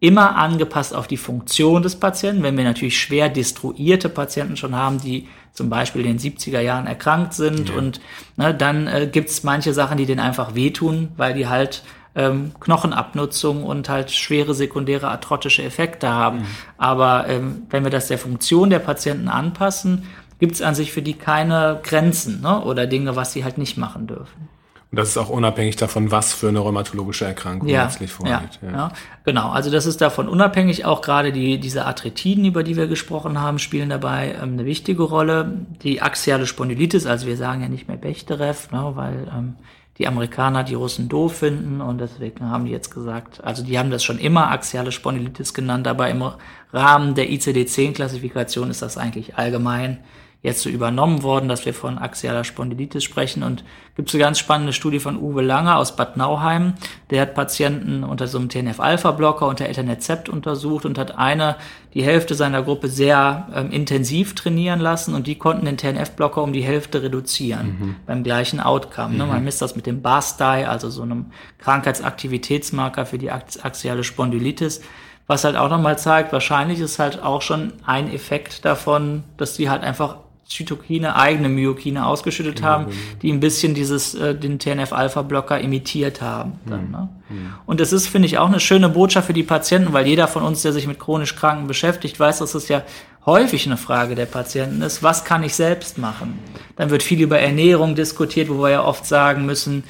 Immer 0.00 0.34
angepasst 0.34 0.92
auf 0.92 1.06
die 1.06 1.18
Funktion 1.18 1.84
des 1.84 1.94
Patienten. 1.94 2.42
Wenn 2.42 2.56
wir 2.56 2.64
natürlich 2.64 2.98
schwer 2.98 3.28
destruierte 3.28 4.08
Patienten 4.08 4.56
schon 4.56 4.74
haben, 4.74 5.00
die 5.00 5.28
zum 5.52 5.70
Beispiel 5.70 6.04
in 6.04 6.16
den 6.16 6.18
70er 6.18 6.58
Jahren 6.58 6.88
erkrankt 6.88 7.34
sind 7.34 7.68
ja. 7.68 7.76
und 7.76 8.00
ne, 8.36 8.52
dann 8.52 8.88
äh, 8.88 9.06
gibt 9.06 9.30
es 9.30 9.44
manche 9.44 9.72
Sachen, 9.72 9.98
die 9.98 10.06
denen 10.06 10.18
einfach 10.18 10.56
wehtun, 10.56 11.12
weil 11.16 11.32
die 11.32 11.46
halt 11.46 11.84
ähm, 12.14 12.52
Knochenabnutzung 12.60 13.64
und 13.64 13.88
halt 13.88 14.10
schwere 14.10 14.54
sekundäre 14.54 15.08
arthrotische 15.08 15.62
Effekte 15.62 16.08
haben. 16.08 16.38
Mhm. 16.38 16.46
Aber 16.78 17.28
ähm, 17.28 17.62
wenn 17.70 17.84
wir 17.84 17.90
das 17.90 18.08
der 18.08 18.18
Funktion 18.18 18.70
der 18.70 18.78
Patienten 18.78 19.28
anpassen, 19.28 20.06
gibt 20.38 20.54
es 20.54 20.62
an 20.62 20.74
sich 20.74 20.92
für 20.92 21.02
die 21.02 21.14
keine 21.14 21.80
Grenzen 21.82 22.40
ne? 22.40 22.62
oder 22.62 22.86
Dinge, 22.86 23.16
was 23.16 23.32
sie 23.32 23.44
halt 23.44 23.58
nicht 23.58 23.76
machen 23.76 24.06
dürfen. 24.06 24.48
Und 24.94 24.98
das 24.98 25.08
ist 25.08 25.18
auch 25.18 25.28
unabhängig 25.28 25.74
davon, 25.74 26.12
was 26.12 26.32
für 26.32 26.46
eine 26.46 26.60
rheumatologische 26.60 27.24
Erkrankung 27.24 27.68
ja, 27.68 27.82
letztlich 27.82 28.12
vorliegt. 28.12 28.60
Ja, 28.62 28.68
ja. 28.68 28.76
ja, 28.76 28.92
genau. 29.24 29.50
Also 29.50 29.68
das 29.68 29.86
ist 29.86 30.00
davon 30.00 30.28
unabhängig. 30.28 30.84
Auch 30.84 31.02
gerade 31.02 31.32
die, 31.32 31.58
diese 31.58 31.84
Arthritiden, 31.84 32.44
über 32.44 32.62
die 32.62 32.76
wir 32.76 32.86
gesprochen 32.86 33.40
haben, 33.40 33.58
spielen 33.58 33.88
dabei 33.88 34.36
ähm, 34.40 34.52
eine 34.52 34.66
wichtige 34.66 35.02
Rolle. 35.02 35.66
Die 35.82 36.00
axiale 36.00 36.46
Spondylitis, 36.46 37.06
also 37.06 37.26
wir 37.26 37.36
sagen 37.36 37.62
ja 37.62 37.68
nicht 37.68 37.88
mehr 37.88 37.96
Bechterew, 37.96 38.54
ne, 38.70 38.92
weil 38.94 39.26
ähm, 39.36 39.56
die 39.98 40.08
Amerikaner 40.08 40.64
die 40.64 40.74
Russen 40.74 41.08
doof 41.08 41.38
finden 41.38 41.80
und 41.80 41.98
deswegen 41.98 42.50
haben 42.50 42.64
die 42.64 42.72
jetzt 42.72 42.92
gesagt, 42.92 43.42
also 43.44 43.62
die 43.62 43.78
haben 43.78 43.90
das 43.90 44.02
schon 44.02 44.18
immer 44.18 44.50
axiale 44.50 44.90
Spondylitis 44.90 45.54
genannt, 45.54 45.86
aber 45.86 46.08
im 46.08 46.24
Rahmen 46.72 47.14
der 47.14 47.30
ICD-10-Klassifikation 47.30 48.70
ist 48.70 48.82
das 48.82 48.98
eigentlich 48.98 49.36
allgemein 49.36 49.98
jetzt 50.44 50.60
so 50.60 50.68
übernommen 50.68 51.22
worden, 51.22 51.48
dass 51.48 51.64
wir 51.64 51.72
von 51.72 51.96
axialer 51.96 52.44
Spondylitis 52.44 53.02
sprechen. 53.02 53.42
Und 53.42 53.64
gibt 53.96 54.10
es 54.10 54.14
eine 54.14 54.24
ganz 54.24 54.38
spannende 54.38 54.74
Studie 54.74 54.98
von 54.98 55.16
Uwe 55.16 55.40
Langer 55.40 55.78
aus 55.78 55.96
Bad 55.96 56.18
Nauheim. 56.18 56.74
Der 57.08 57.22
hat 57.22 57.34
Patienten 57.34 58.04
unter 58.04 58.26
so 58.26 58.36
einem 58.36 58.50
TNF-Alpha-Blocker 58.50 59.48
unter 59.48 59.66
Ethernet-Zept 59.66 60.28
untersucht 60.28 60.84
und 60.84 60.98
hat 60.98 61.16
eine, 61.16 61.56
die 61.94 62.02
Hälfte 62.02 62.34
seiner 62.34 62.62
Gruppe 62.62 62.88
sehr 62.88 63.48
ähm, 63.54 63.70
intensiv 63.70 64.34
trainieren 64.34 64.80
lassen 64.80 65.14
und 65.14 65.26
die 65.26 65.36
konnten 65.36 65.64
den 65.64 65.78
TNF-Blocker 65.78 66.42
um 66.42 66.52
die 66.52 66.62
Hälfte 66.62 67.02
reduzieren 67.02 67.66
mhm. 67.66 67.96
beim 68.04 68.22
gleichen 68.22 68.60
Outcome. 68.60 69.14
Ne? 69.14 69.24
Mhm. 69.24 69.30
Ne? 69.30 69.34
Man 69.36 69.44
misst 69.44 69.62
das 69.62 69.76
mit 69.76 69.86
dem 69.86 70.02
BASDAI, 70.02 70.68
also 70.68 70.90
so 70.90 71.02
einem 71.02 71.26
Krankheitsaktivitätsmarker 71.56 73.06
für 73.06 73.16
die 73.16 73.30
axiale 73.30 74.04
Spondylitis 74.04 74.82
was 75.26 75.44
halt 75.44 75.56
auch 75.56 75.70
nochmal 75.70 75.98
zeigt, 75.98 76.34
wahrscheinlich 76.34 76.80
ist 76.80 76.98
halt 76.98 77.22
auch 77.22 77.40
schon 77.40 77.72
ein 77.86 78.12
Effekt 78.12 78.66
davon, 78.66 79.24
dass 79.38 79.54
die 79.54 79.70
halt 79.70 79.82
einfach 79.82 80.16
Zytokine, 80.46 81.16
eigene 81.16 81.48
Myokine 81.48 82.06
ausgeschüttet 82.06 82.60
ja, 82.60 82.66
haben, 82.66 82.86
die 83.22 83.32
ein 83.32 83.40
bisschen 83.40 83.74
dieses, 83.74 84.14
äh, 84.14 84.34
den 84.34 84.58
TNF-Alpha-Blocker 84.58 85.58
imitiert 85.58 86.20
haben. 86.20 86.60
Dann, 86.66 86.90
ne? 86.90 87.08
Mhm. 87.28 87.54
Und 87.66 87.80
das 87.80 87.92
ist, 87.92 88.08
finde 88.08 88.26
ich, 88.26 88.38
auch 88.38 88.48
eine 88.48 88.60
schöne 88.60 88.88
Botschaft 88.88 89.26
für 89.26 89.32
die 89.32 89.42
Patienten, 89.42 89.92
weil 89.92 90.06
jeder 90.06 90.28
von 90.28 90.42
uns, 90.42 90.62
der 90.62 90.72
sich 90.72 90.86
mit 90.86 90.98
chronisch 90.98 91.34
Kranken 91.34 91.66
beschäftigt, 91.66 92.20
weiß, 92.20 92.38
dass 92.38 92.54
es 92.54 92.68
ja 92.68 92.82
häufig 93.26 93.66
eine 93.66 93.78
Frage 93.78 94.14
der 94.14 94.26
Patienten 94.26 94.82
ist, 94.82 95.02
was 95.02 95.24
kann 95.24 95.42
ich 95.42 95.54
selbst 95.54 95.96
machen? 95.96 96.38
Dann 96.76 96.90
wird 96.90 97.02
viel 97.02 97.20
über 97.20 97.38
Ernährung 97.38 97.94
diskutiert, 97.94 98.50
wo 98.50 98.62
wir 98.62 98.70
ja 98.70 98.84
oft 98.84 99.06
sagen 99.06 99.46
müssen, 99.46 99.84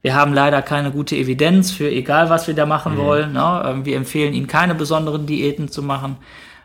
wir 0.00 0.14
haben 0.14 0.32
leider 0.32 0.62
keine 0.62 0.92
gute 0.92 1.16
Evidenz 1.16 1.72
für 1.72 1.90
egal, 1.90 2.30
was 2.30 2.46
wir 2.46 2.54
da 2.54 2.66
machen 2.66 2.94
mhm. 2.94 2.98
wollen. 2.98 3.32
Ne? 3.32 3.62
Ähm, 3.66 3.84
wir 3.84 3.96
empfehlen 3.96 4.32
Ihnen 4.32 4.46
keine 4.46 4.74
besonderen 4.74 5.26
Diäten 5.26 5.68
zu 5.68 5.82
machen. 5.82 6.16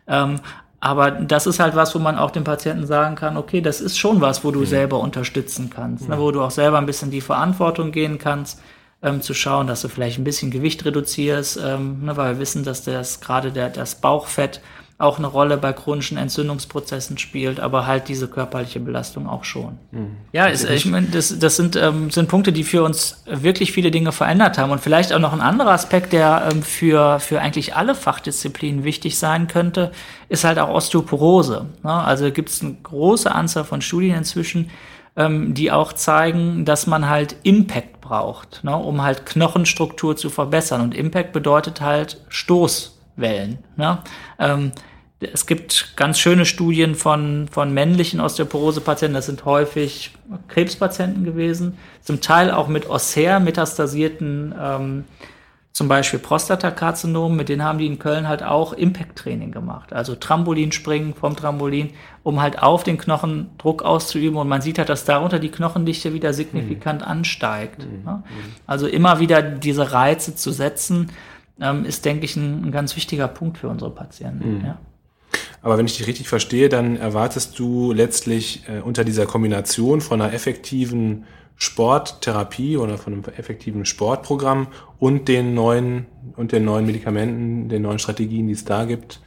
Ähm, 0.08 0.40
aber 0.84 1.12
das 1.12 1.48
ist 1.48 1.62
halt 1.62 1.78
was, 1.78 1.96
wo 1.96 2.00
man 2.00 2.18
auch 2.18 2.30
dem 2.30 2.44
Patienten 2.44 2.86
sagen 2.86 3.16
kann, 3.16 3.38
okay, 3.38 3.62
das 3.62 3.80
ist 3.80 3.98
schon 3.98 4.20
was, 4.20 4.44
wo 4.44 4.52
du 4.52 4.60
mhm. 4.60 4.66
selber 4.66 5.00
unterstützen 5.00 5.70
kannst, 5.74 6.10
ne, 6.10 6.20
wo 6.20 6.30
du 6.32 6.42
auch 6.42 6.52
selber 6.52 6.78
ein 6.78 6.86
bisschen 6.86 7.10
die 7.10 7.22
Verantwortung 7.22 7.94
gehen 7.94 8.18
kannst, 8.18 8.60
ähm, 9.02 9.22
zu 9.22 9.34
schauen, 9.34 9.68
dass 9.68 9.82
du 9.82 9.88
vielleicht 9.88 10.20
ein 10.20 10.26
bisschen 10.26 10.52
Gewicht 10.52 10.84
reduzierst, 10.84 11.58
ähm, 11.64 12.04
ne, 12.04 12.18
weil 12.18 12.34
wir 12.34 12.40
wissen, 12.42 12.66
dass 12.66 12.84
das 12.84 13.22
gerade 13.22 13.54
der, 13.54 13.70
das 13.70 13.96
Bauchfett 13.96 14.60
auch 15.04 15.18
eine 15.18 15.28
Rolle 15.28 15.58
bei 15.58 15.74
chronischen 15.74 16.18
Entzündungsprozessen 16.18 17.18
spielt, 17.18 17.60
aber 17.60 17.86
halt 17.86 18.08
diese 18.08 18.28
körperliche 18.28 18.80
Belastung 18.80 19.28
auch 19.28 19.44
schon. 19.44 19.78
Mhm. 19.92 20.18
Ja, 20.32 20.48
ist, 20.48 20.68
ich 20.70 20.86
meine, 20.86 21.08
das, 21.08 21.38
das 21.38 21.58
sind, 21.58 21.76
ähm, 21.76 22.10
sind 22.10 22.30
Punkte, 22.30 22.54
die 22.54 22.64
für 22.64 22.84
uns 22.84 23.22
wirklich 23.28 23.74
viele 23.74 23.92
Dinge 23.92 24.12
verändert 24.12 24.58
haben. 24.58 24.72
Und 24.72 24.80
vielleicht 24.80 25.12
auch 25.12 25.20
noch 25.20 25.34
ein 25.34 25.42
anderer 25.42 25.72
Aspekt, 25.72 26.14
der 26.14 26.50
ähm, 26.52 26.64
für, 26.64 27.20
für 27.20 27.42
eigentlich 27.42 27.76
alle 27.76 27.96
Fachdisziplinen 27.96 28.86
wichtig 28.86 29.18
sein 29.20 29.48
könnte, 29.48 29.92
ist 30.30 30.46
halt 30.46 30.58
auch 30.58 30.70
Osteoporose. 30.70 31.66
Ne? 31.84 31.92
Also 31.92 32.32
gibt 32.32 32.50
es 32.50 32.62
eine 32.62 32.76
große 32.82 33.30
Anzahl 33.30 33.66
von 33.66 33.82
Studien 33.82 34.16
inzwischen, 34.16 34.70
ähm, 35.18 35.54
die 35.54 35.72
auch 35.72 35.92
zeigen, 35.94 36.64
dass 36.64 36.88
man 36.88 37.10
halt 37.10 37.36
Impact 37.44 38.00
braucht, 38.00 38.64
ne? 38.64 38.76
um 38.76 39.04
halt 39.04 39.26
Knochenstruktur 39.26 40.16
zu 40.16 40.30
verbessern. 40.30 40.80
Und 40.80 40.96
Impact 40.96 41.34
bedeutet 41.34 41.82
halt 41.82 42.22
Stoß. 42.30 42.94
Wellen. 43.16 43.60
Ne? 43.76 44.00
Ähm, 44.40 44.72
es 45.34 45.46
gibt 45.46 45.94
ganz 45.96 46.20
schöne 46.20 46.46
Studien 46.46 46.96
von, 46.96 47.48
von 47.50 47.74
männlichen 47.74 48.20
Osteoporose-Patienten, 48.20 49.16
das 49.16 49.28
sind 49.28 49.46
häufig 49.46 50.12
Krebspatienten 50.48 51.24
gewesen, 51.24 51.78
zum 52.02 52.22
Teil 52.22 52.52
auch 52.52 52.68
mit 52.68 52.90
Osser 52.90 53.40
metastasierten, 53.40 54.54
ähm, 54.60 55.04
zum 55.72 55.88
Beispiel 55.88 56.20
Prostatakarzinomen, 56.20 57.36
mit 57.36 57.50
denen 57.50 57.64
haben 57.64 57.80
die 57.80 57.88
in 57.88 57.98
Köln 57.98 58.28
halt 58.28 58.44
auch 58.44 58.74
Impact-Training 58.74 59.52
gemacht, 59.52 59.92
also 59.92 60.14
Trampolinspringen 60.14 61.16
vom 61.16 61.36
Trampolin, 61.36 61.90
um 62.22 62.42
halt 62.42 62.62
auf 62.62 62.84
den 62.84 63.00
Knochen 63.00 63.50
Druck 63.58 63.82
auszuüben 63.82 64.38
und 64.38 64.48
man 64.48 64.62
sieht 64.62 64.78
halt, 64.78 64.90
dass 64.90 65.04
darunter 65.04 65.40
die 65.40 65.50
Knochendichte 65.50 66.14
wieder 66.14 66.34
signifikant 66.34 67.02
mhm. 67.02 67.08
ansteigt. 67.08 67.80
Mhm. 67.80 68.04
Ne? 68.06 68.24
Also 68.68 68.86
immer 68.86 69.20
wieder 69.20 69.42
diese 69.42 69.92
Reize 69.94 70.36
zu 70.36 70.52
setzen, 70.52 71.12
ähm, 71.60 71.86
ist, 71.86 72.06
denke 72.06 72.26
ich, 72.26 72.36
ein, 72.36 72.66
ein, 72.66 72.72
ganz 72.72 72.96
wichtiger 72.96 73.28
Punkt 73.28 73.58
für 73.58 73.68
unsere 73.68 73.92
Patienten. 73.92 74.60
Mhm. 74.60 74.66
Ja. 74.66 74.78
Aber 75.64 75.78
wenn 75.78 75.86
ich 75.86 75.98
dich 75.98 76.08
richtig 76.08 76.28
verstehe, 76.28 76.70
dann 76.70 76.98
erwartest 76.98 77.58
du 77.58 77.94
letztlich 77.94 78.64
äh, 78.68 78.82
unter 78.82 79.04
dieser 79.06 79.26
Kombination 79.26 80.02
von 80.02 80.22
einer 80.22 80.34
effektiven 80.34 81.24
Sporttherapie 81.56 82.76
oder 82.78 82.98
von 82.98 83.14
einem 83.14 83.24
effektiven 83.38 83.86
Sportprogramm 83.86 84.68
und 85.00 85.30
den 85.30 85.54
neuen 85.54 86.06
und 86.36 86.52
den 86.52 86.66
neuen 86.66 86.86
Medikamenten, 86.86 87.70
den 87.70 87.82
neuen 87.82 88.00
Strategien, 88.00 88.48
die 88.48 88.54
es 88.54 88.66
da 88.66 88.84
gibt, 88.84 89.22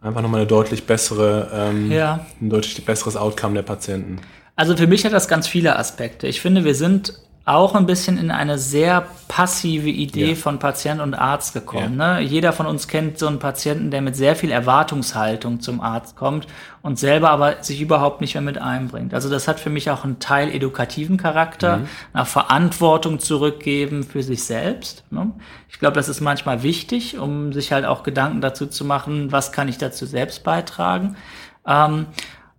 einfach 0.00 0.22
nochmal 0.22 0.40
eine 0.40 0.48
deutlich 0.48 0.84
bessere, 0.84 1.50
ähm, 1.52 1.92
ja. 1.92 2.26
ein 2.40 2.50
deutlich 2.50 2.84
besseres 2.84 3.16
Outcome 3.16 3.54
der 3.54 3.62
Patienten. 3.62 4.20
Also 4.56 4.76
für 4.76 4.86
mich 4.88 5.04
hat 5.04 5.12
das 5.12 5.28
ganz 5.28 5.46
viele 5.46 5.78
Aspekte. 5.78 6.26
Ich 6.26 6.40
finde, 6.40 6.64
wir 6.64 6.74
sind 6.74 7.20
auch 7.46 7.76
ein 7.76 7.86
bisschen 7.86 8.18
in 8.18 8.32
eine 8.32 8.58
sehr 8.58 9.06
passive 9.28 9.88
Idee 9.88 10.30
ja. 10.30 10.34
von 10.34 10.58
Patient 10.58 11.00
und 11.00 11.14
Arzt 11.14 11.54
gekommen. 11.54 11.96
Ja. 11.96 12.18
Ne? 12.18 12.20
Jeder 12.20 12.52
von 12.52 12.66
uns 12.66 12.88
kennt 12.88 13.20
so 13.20 13.28
einen 13.28 13.38
Patienten, 13.38 13.92
der 13.92 14.02
mit 14.02 14.16
sehr 14.16 14.34
viel 14.34 14.50
Erwartungshaltung 14.50 15.60
zum 15.60 15.80
Arzt 15.80 16.16
kommt 16.16 16.48
und 16.82 16.98
selber 16.98 17.30
aber 17.30 17.62
sich 17.62 17.80
überhaupt 17.80 18.20
nicht 18.20 18.34
mehr 18.34 18.42
mit 18.42 18.58
einbringt. 18.58 19.14
Also 19.14 19.30
das 19.30 19.46
hat 19.46 19.60
für 19.60 19.70
mich 19.70 19.92
auch 19.92 20.02
einen 20.02 20.18
Teil 20.18 20.52
edukativen 20.52 21.18
Charakter, 21.18 21.78
mhm. 21.78 21.88
nach 22.14 22.26
Verantwortung 22.26 23.20
zurückgeben 23.20 24.02
für 24.02 24.24
sich 24.24 24.42
selbst. 24.42 25.04
Ne? 25.10 25.30
Ich 25.68 25.78
glaube, 25.78 25.94
das 25.94 26.08
ist 26.08 26.20
manchmal 26.20 26.64
wichtig, 26.64 27.16
um 27.16 27.52
sich 27.52 27.70
halt 27.70 27.84
auch 27.84 28.02
Gedanken 28.02 28.40
dazu 28.40 28.66
zu 28.66 28.84
machen, 28.84 29.30
was 29.30 29.52
kann 29.52 29.68
ich 29.68 29.78
dazu 29.78 30.04
selbst 30.04 30.42
beitragen. 30.42 31.16
Ähm, 31.64 32.06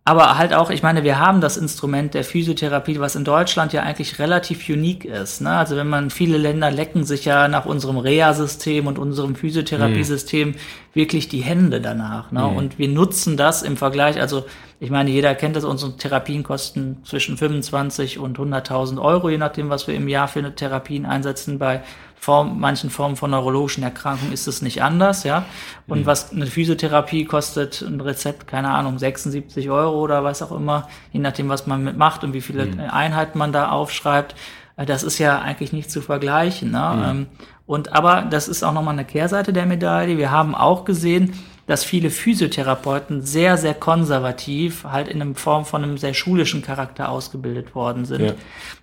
aber 0.07 0.37
halt 0.37 0.53
auch, 0.53 0.69
ich 0.69 0.83
meine, 0.83 1.03
wir 1.03 1.19
haben 1.19 1.41
das 1.41 1.57
Instrument 1.57 2.13
der 2.13 2.23
Physiotherapie, 2.23 3.01
was 3.01 3.17
in 3.17 3.25
Deutschland 3.25 3.73
ja 3.73 3.83
eigentlich 3.83 4.19
relativ 4.19 4.69
unique 4.69 5.03
ist. 5.03 5.41
Ne? 5.41 5.49
Also 5.49 5.75
wenn 5.75 5.89
man, 5.89 6.11
viele 6.11 6.37
Länder 6.37 6.71
lecken 6.71 7.03
sich 7.03 7.25
ja 7.25 7.49
nach 7.49 7.65
unserem 7.65 7.97
Reha-System 7.97 8.87
und 8.87 8.99
unserem 8.99 9.35
Physiotherapiesystem 9.35 10.51
mhm. 10.51 10.55
wirklich 10.93 11.27
die 11.27 11.41
Hände 11.41 11.81
danach. 11.81 12.31
Ne? 12.31 12.39
Mhm. 12.39 12.55
Und 12.55 12.79
wir 12.79 12.87
nutzen 12.87 13.35
das 13.35 13.63
im 13.63 13.75
Vergleich, 13.75 14.21
also 14.21 14.45
ich 14.79 14.91
meine, 14.91 15.09
jeder 15.09 15.35
kennt 15.35 15.57
das, 15.57 15.65
unsere 15.65 15.97
Therapien 15.97 16.43
kosten 16.43 16.99
zwischen 17.03 17.35
25 17.35 18.17
und 18.17 18.39
100.000 18.39 19.01
Euro, 19.01 19.29
je 19.29 19.37
nachdem, 19.37 19.69
was 19.69 19.87
wir 19.87 19.95
im 19.95 20.07
Jahr 20.07 20.29
für 20.29 20.39
eine 20.39 20.55
Therapien 20.55 21.05
einsetzen. 21.05 21.59
Bei 21.59 21.81
Form, 22.19 22.59
manchen 22.59 22.89
Formen 22.89 23.15
von 23.15 23.31
neurologischen 23.31 23.83
Erkrankungen 23.83 24.33
ist 24.33 24.47
es 24.47 24.61
nicht 24.61 24.83
anders, 24.83 25.23
ja. 25.23 25.45
Und 25.87 26.01
mhm. 26.01 26.05
was 26.05 26.33
eine 26.33 26.47
Physiotherapie 26.47 27.25
kostet, 27.25 27.81
ein 27.81 28.01
Rezept, 28.01 28.47
keine 28.47 28.69
Ahnung, 28.71 28.99
76 28.99 29.69
Euro 29.69 30.01
oder 30.01 30.23
was 30.23 30.41
auch 30.41 30.51
immer, 30.51 30.87
je 31.13 31.19
nachdem, 31.19 31.47
was 31.47 31.67
man 31.67 31.83
mitmacht 31.83 32.23
und 32.23 32.33
wie 32.33 32.41
viele 32.41 32.65
mhm. 32.65 32.79
Einheiten 32.79 33.37
man 33.37 33.53
da 33.53 33.69
aufschreibt. 33.69 34.35
Äh, 34.75 34.85
das 34.85 35.03
ist 35.03 35.19
ja 35.19 35.39
eigentlich 35.39 35.73
nicht 35.73 35.91
zu 35.91 36.01
vergleichen. 36.01 36.71
Ne? 36.71 36.93
Mhm. 36.95 37.03
Ähm, 37.03 37.27
und 37.65 37.93
aber 37.93 38.21
das 38.21 38.47
ist 38.47 38.63
auch 38.63 38.73
nochmal 38.73 38.93
eine 38.93 39.05
Kehrseite 39.05 39.53
der 39.53 39.65
Medaille. 39.65 40.17
Wir 40.17 40.31
haben 40.31 40.55
auch 40.55 40.85
gesehen, 40.85 41.33
dass 41.67 41.83
viele 41.83 42.09
Physiotherapeuten 42.09 43.21
sehr, 43.21 43.57
sehr 43.57 43.73
konservativ 43.73 44.85
halt 44.85 45.09
in 45.09 45.21
einem 45.21 45.35
Form 45.35 45.65
von 45.65 45.83
einem 45.83 45.97
sehr 45.97 46.13
schulischen 46.13 46.61
Charakter 46.61 47.09
ausgebildet 47.09 47.75
worden 47.75 48.05
sind. 48.05 48.21
Ja. 48.21 48.33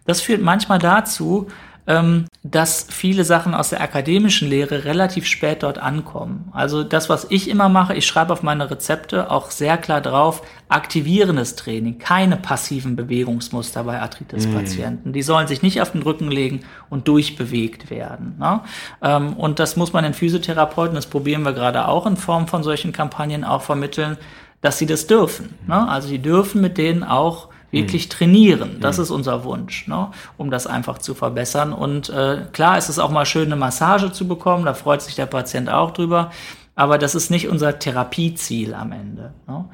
Das 0.05 0.21
führt 0.21 0.43
manchmal 0.43 0.79
dazu, 0.79 1.49
ähm, 1.87 2.27
dass 2.47 2.87
viele 2.91 3.25
Sachen 3.25 3.55
aus 3.55 3.71
der 3.71 3.81
akademischen 3.81 4.51
Lehre 4.51 4.85
relativ 4.85 5.27
spät 5.27 5.63
dort 5.63 5.79
ankommen. 5.79 6.51
Also 6.53 6.85
das, 6.85 7.09
was 7.09 7.27
ich 7.31 7.49
immer 7.49 7.71
mache, 7.71 7.95
ich 7.95 8.07
schreibe 8.07 8.35
auf 8.35 8.43
meine 8.43 8.71
Rezepte 8.71 9.31
auch 9.31 9.51
sehr 9.51 9.79
klar 9.79 10.03
drauf, 10.03 10.43
aktivierendes 10.69 11.57
Training, 11.57 11.99
keine 11.99 12.37
passiven 12.37 12.97
Bewegungsmuster 12.97 13.85
bei 13.85 13.99
Arthritis-Patienten. 13.99 15.11
Mm. 15.11 15.13
Die 15.15 15.23
sollen 15.23 15.47
sich 15.47 15.63
nicht 15.63 15.81
auf 15.81 15.93
den 15.93 16.03
Rücken 16.03 16.31
legen 16.31 16.61
und 16.91 17.09
durchbewegt 17.09 17.89
werden. 17.89 18.37
Ne? 18.39 18.61
Ähm, 19.01 19.33
und 19.33 19.59
das 19.59 19.77
muss 19.77 19.95
man 19.95 20.05
den 20.05 20.13
Physiotherapeuten, 20.13 20.95
das 20.95 21.07
probieren 21.07 21.45
wir 21.45 21.55
gerade 21.55 21.89
auch 21.89 22.07
in 22.07 22.19
Form 22.19 22.47
von 22.47 22.63
solchen 22.63 22.93
Kampagnen 22.93 23.45
auch 23.45 23.63
vermitteln, 23.63 24.19
dass 24.61 24.77
sie 24.77 24.87
das 24.87 25.07
dürfen. 25.07 25.55
Ne? 25.67 25.89
Also 25.89 26.09
sie 26.09 26.19
dürfen 26.19 26.61
mit 26.61 26.77
denen 26.77 27.05
auch 27.05 27.49
wirklich 27.75 28.09
trainieren. 28.09 28.79
Das 28.81 28.97
mhm. 28.99 29.03
ist 29.03 29.11
unser 29.11 29.45
Wunsch, 29.45 29.87
ne? 29.87 30.11
um 30.37 30.51
das 30.51 30.67
einfach 30.67 30.99
zu 30.99 31.15
verbessern. 31.15 31.73
Und 31.73 32.09
äh, 32.09 32.43
klar 32.53 32.79
ist 32.79 32.89
es 32.89 32.99
auch 32.99 33.11
mal 33.11 33.27
schön, 33.27 33.47
eine 33.47 33.57
Massage 33.57 34.13
zu 34.13 34.27
bekommen, 34.27 34.65
da 34.65 34.75
freut 34.75 35.03
sich 35.03 35.15
der 35.15 35.27
Patient 35.27 35.69
auch 35.69 35.91
drüber, 35.91 36.31
aber 36.75 36.99
das 36.99 37.15
ist 37.15 37.31
nicht 37.31 37.49
unser 37.49 37.79
Therapieziel 37.79 38.75
am 38.75 38.93
Ende. 38.93 39.33
Ne? 39.47 39.65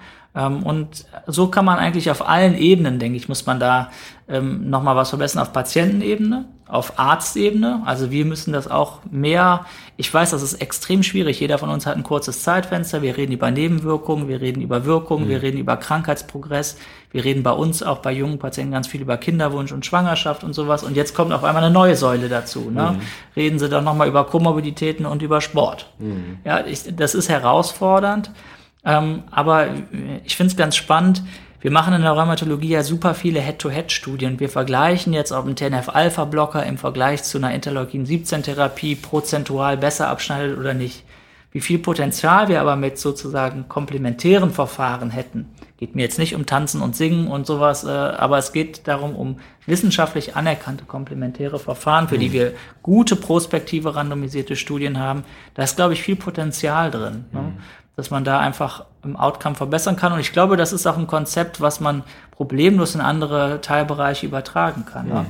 Ähm, 0.40 0.62
und 0.62 1.04
so 1.26 1.48
kann 1.48 1.64
man 1.64 1.78
eigentlich 1.78 2.10
auf 2.10 2.26
allen 2.26 2.56
Ebenen, 2.56 2.98
denke 2.98 3.16
ich, 3.16 3.28
muss 3.28 3.46
man 3.46 3.60
da 3.60 3.90
ähm, 4.28 4.70
nochmal 4.70 4.96
was 4.96 5.10
verbessern. 5.10 5.42
Auf 5.42 5.52
Patientenebene, 5.52 6.46
auf 6.66 6.98
Arztebene. 6.98 7.82
Also 7.84 8.10
wir 8.10 8.24
müssen 8.24 8.52
das 8.52 8.68
auch 8.68 9.00
mehr, 9.10 9.66
ich 9.96 10.12
weiß, 10.12 10.30
das 10.30 10.42
ist 10.42 10.54
extrem 10.54 11.02
schwierig. 11.02 11.40
Jeder 11.40 11.58
von 11.58 11.68
uns 11.68 11.84
hat 11.84 11.96
ein 11.96 12.04
kurzes 12.04 12.42
Zeitfenster. 12.42 13.02
Wir 13.02 13.16
reden 13.16 13.32
über 13.32 13.50
Nebenwirkungen, 13.50 14.28
wir 14.28 14.40
reden 14.40 14.62
über 14.62 14.84
Wirkungen, 14.84 15.24
mhm. 15.24 15.28
wir 15.28 15.42
reden 15.42 15.58
über 15.58 15.76
Krankheitsprogress. 15.76 16.76
Wir 17.10 17.24
reden 17.24 17.42
bei 17.42 17.52
uns 17.52 17.82
auch 17.82 17.98
bei 17.98 18.12
jungen 18.12 18.38
Patienten 18.38 18.72
ganz 18.72 18.86
viel 18.86 19.00
über 19.00 19.16
Kinderwunsch 19.16 19.72
und 19.72 19.84
Schwangerschaft 19.84 20.44
und 20.44 20.54
sowas. 20.54 20.84
Und 20.84 20.96
jetzt 20.96 21.14
kommt 21.14 21.32
auf 21.32 21.42
einmal 21.44 21.64
eine 21.64 21.74
neue 21.74 21.96
Säule 21.96 22.28
dazu. 22.28 22.70
Ne? 22.70 22.92
Mhm. 22.92 23.00
Reden 23.34 23.58
Sie 23.58 23.68
doch 23.68 23.82
nochmal 23.82 24.08
über 24.08 24.24
Komorbiditäten 24.24 25.06
und 25.06 25.20
über 25.20 25.40
Sport. 25.40 25.90
Mhm. 25.98 26.38
Ja, 26.44 26.64
ich, 26.64 26.84
das 26.94 27.14
ist 27.16 27.28
herausfordernd. 27.28 28.30
Ähm, 28.84 29.24
aber 29.30 29.68
ich 30.24 30.36
finde 30.36 30.52
es 30.52 30.56
ganz 30.56 30.76
spannend, 30.76 31.22
wir 31.60 31.70
machen 31.70 31.92
in 31.92 32.00
der 32.00 32.12
Rheumatologie 32.12 32.70
ja 32.70 32.82
super 32.82 33.12
viele 33.12 33.40
Head-to-Head-Studien. 33.40 34.40
Wir 34.40 34.48
vergleichen 34.48 35.12
jetzt, 35.12 35.30
ob 35.30 35.46
ein 35.46 35.56
TNF-Alpha-Blocker 35.56 36.64
im 36.64 36.78
Vergleich 36.78 37.22
zu 37.22 37.36
einer 37.36 37.52
Interleukin-17-Therapie 37.52 38.94
prozentual 38.94 39.76
besser 39.76 40.08
abschneidet 40.08 40.58
oder 40.58 40.72
nicht. 40.72 41.04
Wie 41.52 41.60
viel 41.60 41.78
Potenzial 41.78 42.48
wir 42.48 42.62
aber 42.62 42.76
mit 42.76 42.98
sozusagen 42.98 43.68
komplementären 43.68 44.52
Verfahren 44.52 45.10
hätten, 45.10 45.50
geht 45.78 45.96
mir 45.96 46.02
jetzt 46.02 46.18
nicht 46.18 46.34
um 46.34 46.46
Tanzen 46.46 46.80
und 46.80 46.94
Singen 46.94 47.26
und 47.26 47.46
sowas, 47.46 47.84
äh, 47.84 47.88
aber 47.88 48.38
es 48.38 48.52
geht 48.52 48.86
darum, 48.86 49.16
um 49.16 49.40
wissenschaftlich 49.66 50.36
anerkannte 50.36 50.84
komplementäre 50.84 51.58
Verfahren, 51.58 52.08
für 52.08 52.14
mhm. 52.14 52.20
die 52.20 52.32
wir 52.32 52.52
gute 52.82 53.16
prospektive 53.16 53.96
randomisierte 53.96 54.56
Studien 54.56 54.98
haben. 54.98 55.24
Da 55.54 55.64
ist, 55.64 55.76
glaube 55.76 55.92
ich, 55.92 56.02
viel 56.02 56.16
Potenzial 56.16 56.90
drin. 56.90 57.24
Ne? 57.32 57.40
Mhm. 57.40 57.46
Ne? 57.46 57.54
Dass 57.96 58.10
man 58.10 58.24
da 58.24 58.38
einfach 58.38 58.84
im 59.04 59.16
Outcome 59.16 59.54
verbessern 59.54 59.96
kann. 59.96 60.12
Und 60.12 60.20
ich 60.20 60.32
glaube, 60.32 60.56
das 60.56 60.72
ist 60.72 60.86
auch 60.86 60.96
ein 60.96 61.06
Konzept, 61.06 61.60
was 61.60 61.80
man 61.80 62.02
problemlos 62.30 62.94
in 62.94 63.00
andere 63.00 63.60
Teilbereiche 63.60 64.26
übertragen 64.26 64.84
kann. 64.86 65.08
Ja. 65.08 65.26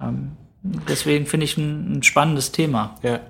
Ähm, 0.00 0.32
deswegen 0.62 1.26
finde 1.26 1.44
ich 1.44 1.56
ein, 1.56 1.98
ein, 1.98 2.02
spannendes 2.02 2.52
Thema. 2.52 2.96
Ja. 3.02 3.20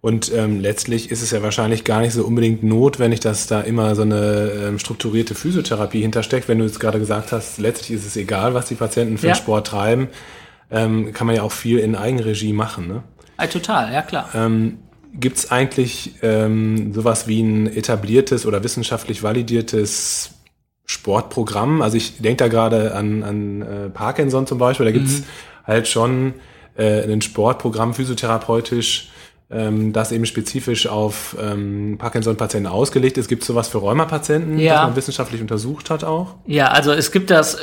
Und 0.00 0.32
ähm, 0.34 0.60
letztlich 0.60 1.10
ist 1.10 1.20
es 1.20 1.30
ja 1.30 1.42
wahrscheinlich 1.42 1.84
gar 1.84 2.00
nicht 2.00 2.14
so 2.14 2.24
unbedingt 2.24 2.62
notwendig, 2.62 3.20
dass 3.20 3.46
da 3.46 3.60
immer 3.60 3.94
so 3.94 4.02
eine 4.02 4.50
ähm, 4.50 4.78
strukturierte 4.78 5.34
Physiotherapie 5.34 6.00
hintersteckt. 6.00 6.48
Wenn 6.48 6.58
du 6.58 6.64
jetzt 6.64 6.80
gerade 6.80 6.98
gesagt 6.98 7.32
hast, 7.32 7.58
letztlich 7.58 7.98
ist 7.98 8.06
es 8.06 8.16
egal, 8.16 8.54
was 8.54 8.66
die 8.66 8.76
Patienten 8.76 9.18
für 9.18 9.28
ja. 9.28 9.34
Sport 9.34 9.66
treiben, 9.66 10.08
ähm, 10.70 11.12
kann 11.12 11.26
man 11.26 11.36
ja 11.36 11.42
auch 11.42 11.52
viel 11.52 11.78
in 11.78 11.96
Eigenregie 11.96 12.54
machen. 12.54 12.88
Ne? 12.88 13.02
Ja, 13.38 13.46
total, 13.46 13.92
ja 13.92 14.00
klar. 14.00 14.30
Gibt 15.12 15.38
es 15.38 15.50
eigentlich 15.50 16.14
ähm, 16.22 16.92
sowas 16.92 17.26
wie 17.26 17.42
ein 17.42 17.66
etabliertes 17.66 18.46
oder 18.46 18.62
wissenschaftlich 18.62 19.22
validiertes 19.22 20.30
Sportprogramm? 20.86 21.82
Also 21.82 21.96
ich 21.96 22.18
denke 22.18 22.44
da 22.44 22.48
gerade 22.48 22.94
an, 22.94 23.22
an 23.22 23.62
äh, 23.62 23.90
Parkinson 23.90 24.46
zum 24.46 24.58
Beispiel, 24.58 24.86
da 24.86 24.92
gibt's 24.92 25.20
mhm. 25.20 25.24
halt 25.66 25.88
schon 25.88 26.34
äh, 26.76 27.02
ein 27.12 27.22
Sportprogramm 27.22 27.94
physiotherapeutisch, 27.94 29.10
ähm, 29.50 29.92
das 29.92 30.12
eben 30.12 30.26
spezifisch 30.26 30.86
auf 30.86 31.36
ähm, 31.40 31.96
Parkinson-Patienten 31.98 32.68
ausgelegt 32.68 33.18
ist. 33.18 33.28
Gibt 33.28 33.42
es 33.42 33.48
sowas 33.48 33.68
für 33.68 33.78
Rheumapatienten, 33.78 34.58
ja. 34.58 34.74
das 34.74 34.82
man 34.84 34.96
wissenschaftlich 34.96 35.40
untersucht 35.40 35.90
hat 35.90 36.04
auch? 36.04 36.36
Ja, 36.46 36.68
also 36.68 36.92
es 36.92 37.10
gibt 37.10 37.30
das, 37.30 37.58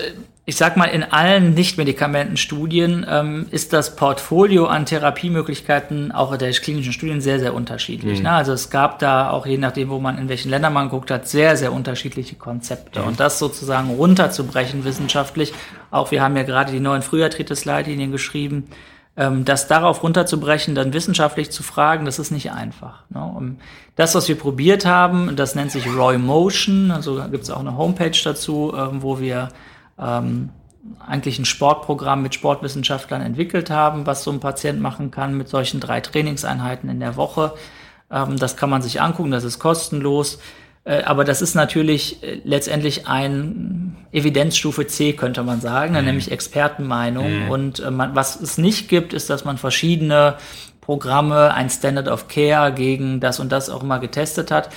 ich 0.49 0.55
sag 0.55 0.77
mal, 0.77 0.85
in 0.85 1.03
allen 1.03 1.53
Nichtmedikamentenstudien 1.55 3.05
ähm, 3.09 3.47
ist 3.51 3.73
das 3.73 3.97
Portfolio 3.97 4.67
an 4.67 4.85
Therapiemöglichkeiten 4.85 6.13
auch 6.13 6.31
in 6.31 6.39
der 6.39 6.51
klinischen 6.51 6.93
Studien 6.93 7.19
sehr, 7.19 7.41
sehr 7.41 7.53
unterschiedlich. 7.53 8.19
Mhm. 8.19 8.23
Ne? 8.23 8.31
Also 8.31 8.53
es 8.53 8.69
gab 8.69 8.97
da 8.99 9.29
auch, 9.29 9.45
je 9.45 9.57
nachdem, 9.57 9.89
wo 9.89 9.99
man 9.99 10.17
in 10.17 10.29
welchen 10.29 10.49
Ländern 10.49 10.71
man 10.71 10.87
guckt 10.87 11.11
hat, 11.11 11.27
sehr, 11.27 11.57
sehr 11.57 11.73
unterschiedliche 11.73 12.37
Konzepte. 12.37 13.01
Mhm. 13.01 13.07
Und 13.07 13.19
das 13.19 13.39
sozusagen 13.39 13.89
runterzubrechen 13.89 14.85
wissenschaftlich, 14.85 15.53
auch 15.91 16.11
wir 16.11 16.21
haben 16.21 16.37
ja 16.37 16.43
gerade 16.43 16.71
die 16.71 16.79
neuen 16.79 17.01
Früharthritis-Leitlinien 17.01 18.13
geschrieben, 18.13 18.69
ähm, 19.17 19.43
das 19.43 19.67
darauf 19.67 20.01
runterzubrechen, 20.01 20.75
dann 20.75 20.93
wissenschaftlich 20.93 21.51
zu 21.51 21.61
fragen, 21.61 22.05
das 22.05 22.19
ist 22.19 22.31
nicht 22.31 22.53
einfach. 22.53 23.03
Ne? 23.09 23.21
Und 23.21 23.59
das, 23.97 24.15
was 24.15 24.29
wir 24.29 24.37
probiert 24.37 24.85
haben, 24.85 25.35
das 25.35 25.55
nennt 25.55 25.71
sich 25.71 25.85
Roy 25.87 26.17
Motion, 26.17 26.89
also 26.91 27.21
gibt 27.29 27.43
es 27.43 27.49
auch 27.49 27.59
eine 27.59 27.75
Homepage 27.75 28.17
dazu, 28.23 28.73
ähm, 28.73 29.01
wo 29.01 29.19
wir 29.19 29.49
ähm, 29.99 30.49
eigentlich 31.05 31.39
ein 31.39 31.45
Sportprogramm 31.45 32.21
mit 32.21 32.33
Sportwissenschaftlern 32.33 33.21
entwickelt 33.21 33.69
haben, 33.69 34.05
was 34.05 34.23
so 34.23 34.31
ein 34.31 34.39
Patient 34.39 34.79
machen 34.79 35.11
kann 35.11 35.35
mit 35.35 35.49
solchen 35.49 35.79
drei 35.79 36.01
Trainingseinheiten 36.01 36.89
in 36.89 36.99
der 36.99 37.15
Woche. 37.15 37.53
Ähm, 38.11 38.37
das 38.37 38.57
kann 38.57 38.69
man 38.69 38.81
sich 38.81 39.01
angucken, 39.01 39.31
das 39.31 39.43
ist 39.43 39.59
kostenlos. 39.59 40.39
Äh, 40.87 41.03
aber 41.03 41.25
das 41.25 41.41
ist 41.41 41.53
natürlich 41.53 42.23
äh, 42.23 42.39
letztendlich 42.45 43.07
ein 43.07 43.97
Evidenzstufe 44.13 44.87
C, 44.87 45.13
könnte 45.13 45.43
man 45.43 45.59
sagen, 45.59 45.95
mhm. 45.95 46.05
nämlich 46.05 46.31
Expertenmeinung. 46.31 47.43
Mhm. 47.43 47.51
Und 47.51 47.79
äh, 47.79 47.91
man, 47.91 48.15
was 48.15 48.39
es 48.39 48.57
nicht 48.57 48.87
gibt, 48.87 49.13
ist, 49.13 49.29
dass 49.29 49.43
man 49.43 49.57
verschiedene 49.57 50.35
Programme, 50.79 51.53
ein 51.53 51.69
Standard 51.69 52.07
of 52.07 52.29
Care 52.29 52.71
gegen 52.71 53.19
das 53.19 53.41
und 53.41 53.51
das 53.51 53.69
auch 53.69 53.83
immer 53.83 53.99
getestet 53.99 54.51
hat. 54.51 54.69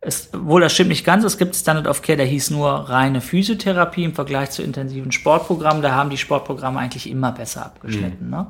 Es, 0.00 0.30
wohl, 0.32 0.60
das 0.60 0.72
stimmt 0.72 0.90
nicht 0.90 1.04
ganz. 1.04 1.24
Es 1.24 1.38
gibt 1.38 1.56
Standard 1.56 1.86
of 1.86 2.02
Care, 2.02 2.16
der 2.16 2.26
hieß 2.26 2.50
nur 2.50 2.70
reine 2.70 3.20
Physiotherapie 3.20 4.04
im 4.04 4.14
Vergleich 4.14 4.50
zu 4.50 4.62
intensiven 4.62 5.10
Sportprogrammen. 5.10 5.82
Da 5.82 5.92
haben 5.92 6.10
die 6.10 6.18
Sportprogramme 6.18 6.78
eigentlich 6.78 7.10
immer 7.10 7.32
besser 7.32 7.66
abgeschnitten. 7.66 8.26
Mhm. 8.26 8.30
Ne? 8.30 8.46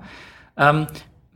Ähm, 0.56 0.86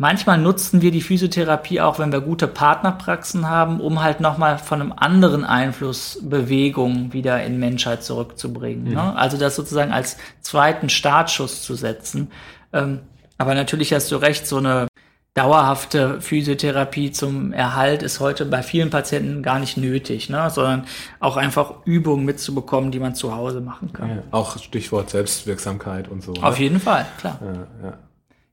Manchmal 0.00 0.38
nutzen 0.38 0.80
wir 0.80 0.92
die 0.92 1.02
Physiotherapie 1.02 1.82
auch, 1.82 1.98
wenn 1.98 2.10
wir 2.10 2.22
gute 2.22 2.48
Partnerpraxen 2.48 3.46
haben, 3.50 3.82
um 3.82 4.02
halt 4.02 4.20
nochmal 4.20 4.56
von 4.56 4.80
einem 4.80 4.94
anderen 4.96 5.44
Einfluss 5.44 6.18
Bewegung 6.22 7.12
wieder 7.12 7.44
in 7.44 7.58
Menschheit 7.58 8.02
zurückzubringen. 8.02 8.84
Mhm. 8.84 8.94
Ne? 8.94 9.14
Also 9.14 9.36
das 9.36 9.56
sozusagen 9.56 9.92
als 9.92 10.16
zweiten 10.40 10.88
Startschuss 10.88 11.60
zu 11.60 11.74
setzen. 11.74 12.30
Ähm, 12.72 13.00
aber 13.36 13.54
natürlich 13.54 13.92
hast 13.92 14.10
du 14.10 14.16
recht, 14.16 14.46
so 14.46 14.56
eine 14.56 14.86
dauerhafte 15.34 16.20
Physiotherapie 16.20 17.12
zum 17.12 17.52
Erhalt 17.52 18.02
ist 18.02 18.18
heute 18.18 18.44
bei 18.46 18.62
vielen 18.62 18.90
Patienten 18.90 19.42
gar 19.42 19.60
nicht 19.60 19.76
nötig, 19.76 20.28
ne? 20.28 20.50
sondern 20.50 20.86
auch 21.20 21.36
einfach 21.36 21.74
Übungen 21.84 22.24
mitzubekommen, 22.24 22.90
die 22.90 22.98
man 22.98 23.14
zu 23.14 23.34
Hause 23.34 23.60
machen 23.60 23.92
kann. 23.92 24.08
Ja, 24.10 24.22
auch 24.32 24.58
Stichwort 24.58 25.10
Selbstwirksamkeit 25.10 26.08
und 26.08 26.22
so. 26.22 26.34
Auf 26.34 26.58
ne? 26.58 26.64
jeden 26.64 26.80
Fall, 26.80 27.06
klar. 27.18 27.38
Ja, 27.42 27.88
ja. 27.88 27.98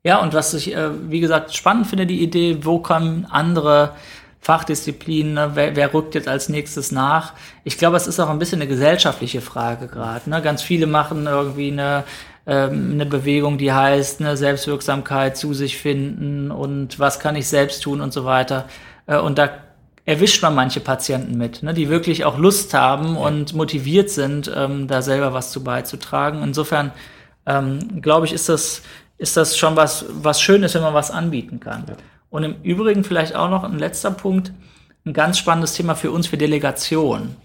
Ja, 0.04 0.22
und 0.22 0.34
was 0.34 0.54
ich, 0.54 0.74
äh, 0.74 0.90
wie 1.10 1.20
gesagt, 1.20 1.54
spannend 1.54 1.88
finde, 1.88 2.06
die 2.06 2.22
Idee, 2.24 2.60
wo 2.62 2.80
kommen 2.80 3.26
andere 3.30 3.92
Fachdisziplinen, 4.40 5.34
ne? 5.34 5.52
wer, 5.56 5.76
wer 5.76 5.94
rückt 5.94 6.16
jetzt 6.16 6.30
als 6.30 6.48
nächstes 6.48 6.94
nach? 6.94 7.34
Ich 7.66 7.78
glaube, 7.78 7.98
es 7.98 8.08
ist 8.08 8.20
auch 8.20 8.30
ein 8.30 8.40
bisschen 8.40 8.62
eine 8.62 8.70
gesellschaftliche 8.70 9.42
Frage 9.42 9.88
gerade. 9.88 10.30
Ne? 10.30 10.42
Ganz 10.42 10.62
viele 10.62 10.88
machen 10.88 11.26
irgendwie 11.26 11.72
eine, 11.72 12.06
ähm, 12.48 12.94
eine 12.94 13.06
Bewegung, 13.06 13.58
die 13.58 13.72
heißt 13.72 14.22
ne, 14.22 14.38
Selbstwirksamkeit, 14.38 15.38
zu 15.38 15.54
sich 15.54 15.78
finden 15.78 16.50
und 16.50 16.98
was 16.98 17.20
kann 17.20 17.36
ich 17.36 17.48
selbst 17.48 17.84
tun 17.84 18.02
und 18.02 18.14
so 18.14 18.26
weiter. 18.26 18.66
Äh, 19.06 19.18
und 19.18 19.38
da 19.38 19.50
erwischt 20.06 20.42
man 20.42 20.56
manche 20.56 20.80
Patienten 20.80 21.38
mit, 21.38 21.62
ne, 21.62 21.74
die 21.74 21.90
wirklich 21.90 22.24
auch 22.24 22.38
Lust 22.38 22.74
haben 22.74 23.16
ja. 23.16 23.22
und 23.22 23.54
motiviert 23.54 24.10
sind, 24.10 24.50
ähm, 24.56 24.88
da 24.88 25.02
selber 25.02 25.34
was 25.34 25.52
zu 25.52 25.64
beizutragen. 25.64 26.42
Insofern 26.42 26.92
ähm, 27.46 28.02
glaube 28.02 28.26
ich, 28.26 28.34
ist 28.34 28.50
das 28.50 28.82
ist 29.18 29.36
das 29.36 29.58
schon 29.58 29.76
was, 29.76 30.06
was 30.10 30.42
schön 30.42 30.64
ist, 30.64 30.76
wenn 30.76 30.84
man 30.84 30.94
was 30.94 31.12
anbieten 31.12 31.60
kann. 31.60 31.86
Ja. 31.88 31.96
Und 32.30 32.44
im 32.44 32.56
Übrigen 32.64 33.04
vielleicht 33.04 33.36
auch 33.36 33.50
noch 33.50 33.64
ein 33.64 33.80
letzter 33.80 34.12
Punkt, 34.12 34.52
ein 35.06 35.14
ganz 35.14 35.38
spannendes 35.38 35.74
Thema 35.74 35.96
für 35.96 36.12
uns 36.12 36.28
für 36.28 36.38
Delegation. 36.38 37.36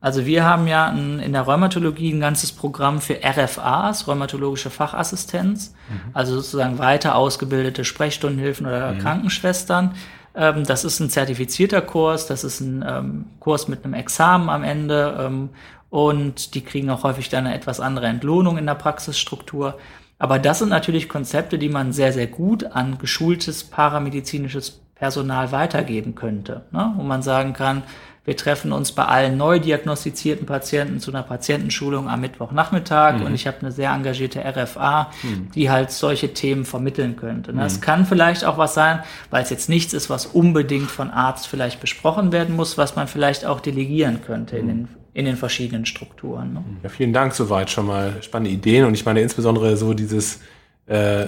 Also 0.00 0.26
wir 0.26 0.44
haben 0.44 0.68
ja 0.68 0.86
ein, 0.86 1.18
in 1.18 1.32
der 1.32 1.42
Rheumatologie 1.42 2.12
ein 2.12 2.20
ganzes 2.20 2.52
Programm 2.52 3.00
für 3.00 3.18
RFAs, 3.24 4.06
rheumatologische 4.06 4.70
Fachassistenz, 4.70 5.74
mhm. 5.88 6.10
also 6.14 6.36
sozusagen 6.36 6.78
weiter 6.78 7.16
ausgebildete 7.16 7.84
Sprechstundenhilfen 7.84 8.66
oder 8.66 8.92
mhm. 8.92 8.98
Krankenschwestern. 9.00 9.94
Ähm, 10.36 10.64
das 10.64 10.84
ist 10.84 11.00
ein 11.00 11.10
zertifizierter 11.10 11.80
Kurs, 11.80 12.28
das 12.28 12.44
ist 12.44 12.60
ein 12.60 12.84
ähm, 12.86 13.24
Kurs 13.40 13.66
mit 13.66 13.84
einem 13.84 13.94
Examen 13.94 14.48
am 14.48 14.62
Ende 14.62 15.16
ähm, 15.18 15.48
und 15.90 16.54
die 16.54 16.60
kriegen 16.60 16.90
auch 16.90 17.02
häufig 17.02 17.28
dann 17.28 17.46
eine 17.46 17.56
etwas 17.56 17.80
andere 17.80 18.06
Entlohnung 18.06 18.56
in 18.56 18.66
der 18.66 18.74
Praxisstruktur. 18.74 19.78
Aber 20.20 20.38
das 20.38 20.60
sind 20.60 20.68
natürlich 20.68 21.08
Konzepte, 21.08 21.58
die 21.58 21.68
man 21.68 21.92
sehr, 21.92 22.12
sehr 22.12 22.26
gut 22.28 22.64
an 22.64 22.98
geschultes 22.98 23.64
paramedizinisches 23.64 24.80
Personal 24.94 25.52
weitergeben 25.52 26.14
könnte. 26.14 26.62
Ne? 26.72 26.92
Wo 26.96 27.02
man 27.02 27.22
sagen 27.22 27.52
kann, 27.52 27.84
wir 28.28 28.36
treffen 28.36 28.72
uns 28.72 28.92
bei 28.92 29.06
allen 29.06 29.38
neu 29.38 29.58
diagnostizierten 29.58 30.44
Patienten 30.44 31.00
zu 31.00 31.10
einer 31.10 31.22
Patientenschulung 31.22 32.10
am 32.10 32.20
Mittwochnachmittag 32.20 33.20
mhm. 33.20 33.22
und 33.22 33.34
ich 33.34 33.46
habe 33.46 33.56
eine 33.62 33.72
sehr 33.72 33.90
engagierte 33.90 34.44
RFA, 34.44 35.10
mhm. 35.22 35.50
die 35.54 35.70
halt 35.70 35.90
solche 35.90 36.34
Themen 36.34 36.66
vermitteln 36.66 37.16
könnte. 37.16 37.54
Ne? 37.54 37.62
Das 37.62 37.78
mhm. 37.78 37.80
kann 37.80 38.04
vielleicht 38.04 38.44
auch 38.44 38.58
was 38.58 38.74
sein, 38.74 39.00
weil 39.30 39.42
es 39.44 39.48
jetzt 39.48 39.70
nichts 39.70 39.94
ist, 39.94 40.10
was 40.10 40.26
unbedingt 40.26 40.90
von 40.90 41.08
Arzt 41.08 41.46
vielleicht 41.46 41.80
besprochen 41.80 42.30
werden 42.30 42.54
muss, 42.54 42.76
was 42.76 42.96
man 42.96 43.08
vielleicht 43.08 43.46
auch 43.46 43.60
delegieren 43.60 44.20
könnte 44.20 44.58
in 44.58 44.64
mhm. 44.66 44.68
den 44.68 44.88
in 45.14 45.24
den 45.24 45.36
verschiedenen 45.36 45.86
Strukturen. 45.86 46.52
Ne? 46.52 46.64
Ja, 46.82 46.90
vielen 46.90 47.14
Dank 47.14 47.34
soweit 47.34 47.70
schon 47.70 47.86
mal 47.86 48.22
spannende 48.22 48.50
Ideen 48.50 48.84
und 48.84 48.92
ich 48.92 49.06
meine 49.06 49.22
insbesondere 49.22 49.76
so 49.78 49.94
dieses 49.94 50.40
äh, 50.86 51.26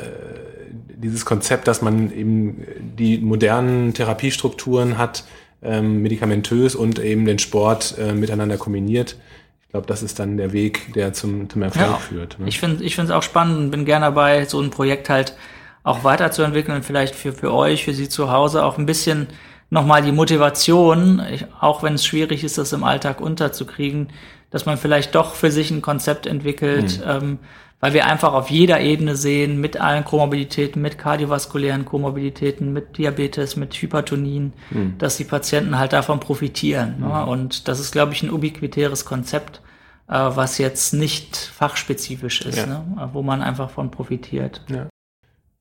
dieses 0.96 1.24
Konzept, 1.24 1.66
dass 1.66 1.80
man 1.80 2.12
eben 2.12 2.62
die 2.98 3.16
modernen 3.18 3.94
Therapiestrukturen 3.94 4.98
hat, 4.98 5.24
ähm, 5.62 6.02
medikamentös 6.02 6.74
und 6.74 6.98
eben 6.98 7.24
den 7.24 7.38
Sport 7.38 7.96
äh, 7.98 8.12
miteinander 8.12 8.56
kombiniert. 8.56 9.16
Ich 9.62 9.72
glaube, 9.72 9.86
das 9.86 10.02
ist 10.02 10.18
dann 10.18 10.36
der 10.36 10.52
Weg, 10.52 10.92
der 10.94 11.12
zum, 11.12 11.48
zum 11.48 11.62
Erfolg 11.62 11.86
ja, 11.86 11.96
führt. 11.96 12.38
Ne? 12.38 12.48
Ich 12.48 12.58
finde 12.58 12.82
ich 12.82 12.96
finde 12.96 13.12
es 13.12 13.16
auch 13.16 13.22
spannend 13.22 13.58
und 13.58 13.70
bin 13.70 13.84
gerne 13.84 14.06
dabei, 14.06 14.44
so 14.44 14.60
ein 14.60 14.70
Projekt 14.70 15.08
halt 15.08 15.36
auch 15.82 16.04
weiterzuentwickeln 16.04 16.76
und 16.76 16.84
vielleicht 16.84 17.14
für, 17.14 17.32
für 17.32 17.52
euch, 17.52 17.84
für 17.84 17.94
Sie 17.94 18.08
zu 18.08 18.30
Hause 18.30 18.64
auch 18.64 18.78
ein 18.78 18.86
bisschen 18.86 19.28
nochmal 19.70 20.02
die 20.02 20.12
Motivation, 20.12 21.22
auch 21.60 21.82
wenn 21.82 21.94
es 21.94 22.04
schwierig 22.04 22.44
ist, 22.44 22.58
das 22.58 22.72
im 22.72 22.84
Alltag 22.84 23.20
unterzukriegen, 23.20 24.08
dass 24.50 24.66
man 24.66 24.76
vielleicht 24.76 25.14
doch 25.14 25.34
für 25.34 25.50
sich 25.50 25.70
ein 25.70 25.80
Konzept 25.80 26.26
entwickelt, 26.26 26.98
mhm. 26.98 27.10
ähm, 27.10 27.38
weil 27.80 27.94
wir 27.94 28.06
einfach 28.06 28.34
auf 28.34 28.50
jeder 28.50 28.80
Ebene 28.80 29.16
sehen, 29.16 29.60
mit 29.60 29.80
allen 29.80 30.04
Komorbiditäten, 30.04 30.82
mit 30.82 30.98
kardiovaskulären 30.98 31.86
Komorbiditäten, 31.86 32.72
mit 32.72 32.98
Diabetes, 32.98 33.56
mit 33.56 33.74
Hypertonien, 33.74 34.52
mhm. 34.70 34.96
dass 34.98 35.16
die 35.16 35.24
Patienten 35.24 35.78
halt 35.78 35.92
davon 35.94 36.20
profitieren. 36.20 36.96
Mhm. 36.98 37.08
Ne? 37.08 37.26
Und 37.26 37.68
das 37.68 37.80
ist, 37.80 37.92
glaube 37.92 38.12
ich, 38.12 38.22
ein 38.22 38.30
ubiquitäres 38.30 39.06
Konzept, 39.06 39.62
äh, 40.08 40.12
was 40.12 40.58
jetzt 40.58 40.92
nicht 40.92 41.36
fachspezifisch 41.36 42.42
ist, 42.42 42.58
Ja. 42.58 42.66
ne? 42.66 43.10
wo 43.12 43.22
man 43.22 43.40
einfach 43.42 43.70
von 43.70 43.90
profitiert. 43.90 44.62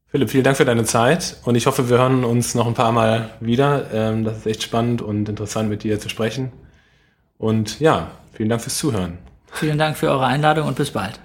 Philipp, 0.08 0.30
vielen 0.32 0.44
Dank 0.44 0.58
für 0.58 0.66
deine 0.66 0.84
Zeit 0.86 1.38
und 1.46 1.56
ich 1.56 1.68
hoffe, 1.68 1.88
wir 1.90 2.00
hören 2.00 2.24
uns 2.24 2.56
noch 2.56 2.68
ein 2.68 2.74
paar 2.74 2.92
Mal 2.92 3.30
wieder. 3.40 3.86
Ähm, 3.94 4.24
Das 4.24 4.40
ist 4.40 4.48
echt 4.48 4.64
spannend 4.64 5.02
und 5.02 5.30
interessant, 5.30 5.70
mit 5.70 5.84
dir 5.84 6.00
zu 6.00 6.10
sprechen. 6.10 6.52
Und 7.38 7.80
ja, 7.80 8.08
vielen 8.34 8.50
Dank 8.50 8.62
fürs 8.62 8.78
Zuhören. 8.78 9.20
Vielen 9.52 9.78
Dank 9.78 9.98
für 9.98 10.10
eure 10.10 10.26
Einladung 10.26 10.68
und 10.68 10.76
bis 10.76 10.92
bald. 10.92 11.20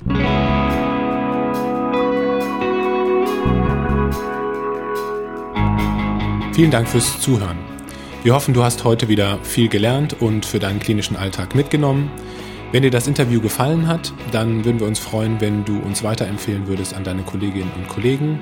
Vielen 6.54 6.70
Dank 6.70 6.88
fürs 6.88 7.20
Zuhören. 7.20 7.58
Wir 8.22 8.32
hoffen, 8.32 8.54
du 8.54 8.62
hast 8.62 8.84
heute 8.84 9.08
wieder 9.08 9.40
viel 9.42 9.68
gelernt 9.68 10.14
und 10.20 10.46
für 10.46 10.60
deinen 10.60 10.78
klinischen 10.78 11.16
Alltag 11.16 11.56
mitgenommen. 11.56 12.12
Wenn 12.70 12.84
dir 12.84 12.92
das 12.92 13.08
Interview 13.08 13.40
gefallen 13.40 13.88
hat, 13.88 14.12
dann 14.30 14.64
würden 14.64 14.78
wir 14.78 14.86
uns 14.86 15.00
freuen, 15.00 15.40
wenn 15.40 15.64
du 15.64 15.80
uns 15.80 16.04
weiterempfehlen 16.04 16.68
würdest 16.68 16.94
an 16.94 17.02
deine 17.02 17.22
Kolleginnen 17.22 17.72
und 17.76 17.88
Kollegen. 17.88 18.38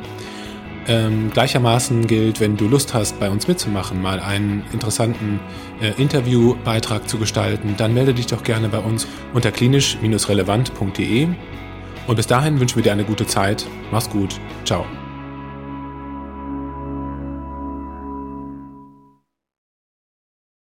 Ähm, 0.88 1.30
gleichermaßen 1.32 2.06
gilt, 2.06 2.38
wenn 2.38 2.58
du 2.58 2.68
Lust 2.68 2.92
hast, 2.92 3.18
bei 3.18 3.30
uns 3.30 3.48
mitzumachen, 3.48 4.02
mal 4.02 4.20
einen 4.20 4.62
interessanten 4.74 5.40
äh, 5.80 5.98
Interviewbeitrag 5.98 7.08
zu 7.08 7.16
gestalten, 7.16 7.76
dann 7.78 7.94
melde 7.94 8.12
dich 8.12 8.26
doch 8.26 8.42
gerne 8.42 8.68
bei 8.68 8.78
uns 8.78 9.06
unter 9.32 9.50
klinisch-relevant.de. 9.50 11.28
Und 12.06 12.16
bis 12.16 12.26
dahin 12.26 12.60
wünschen 12.60 12.76
wir 12.76 12.82
dir 12.82 12.92
eine 12.92 13.04
gute 13.04 13.26
Zeit. 13.26 13.64
Mach's 13.90 14.10
gut. 14.10 14.38
Ciao. 14.66 14.84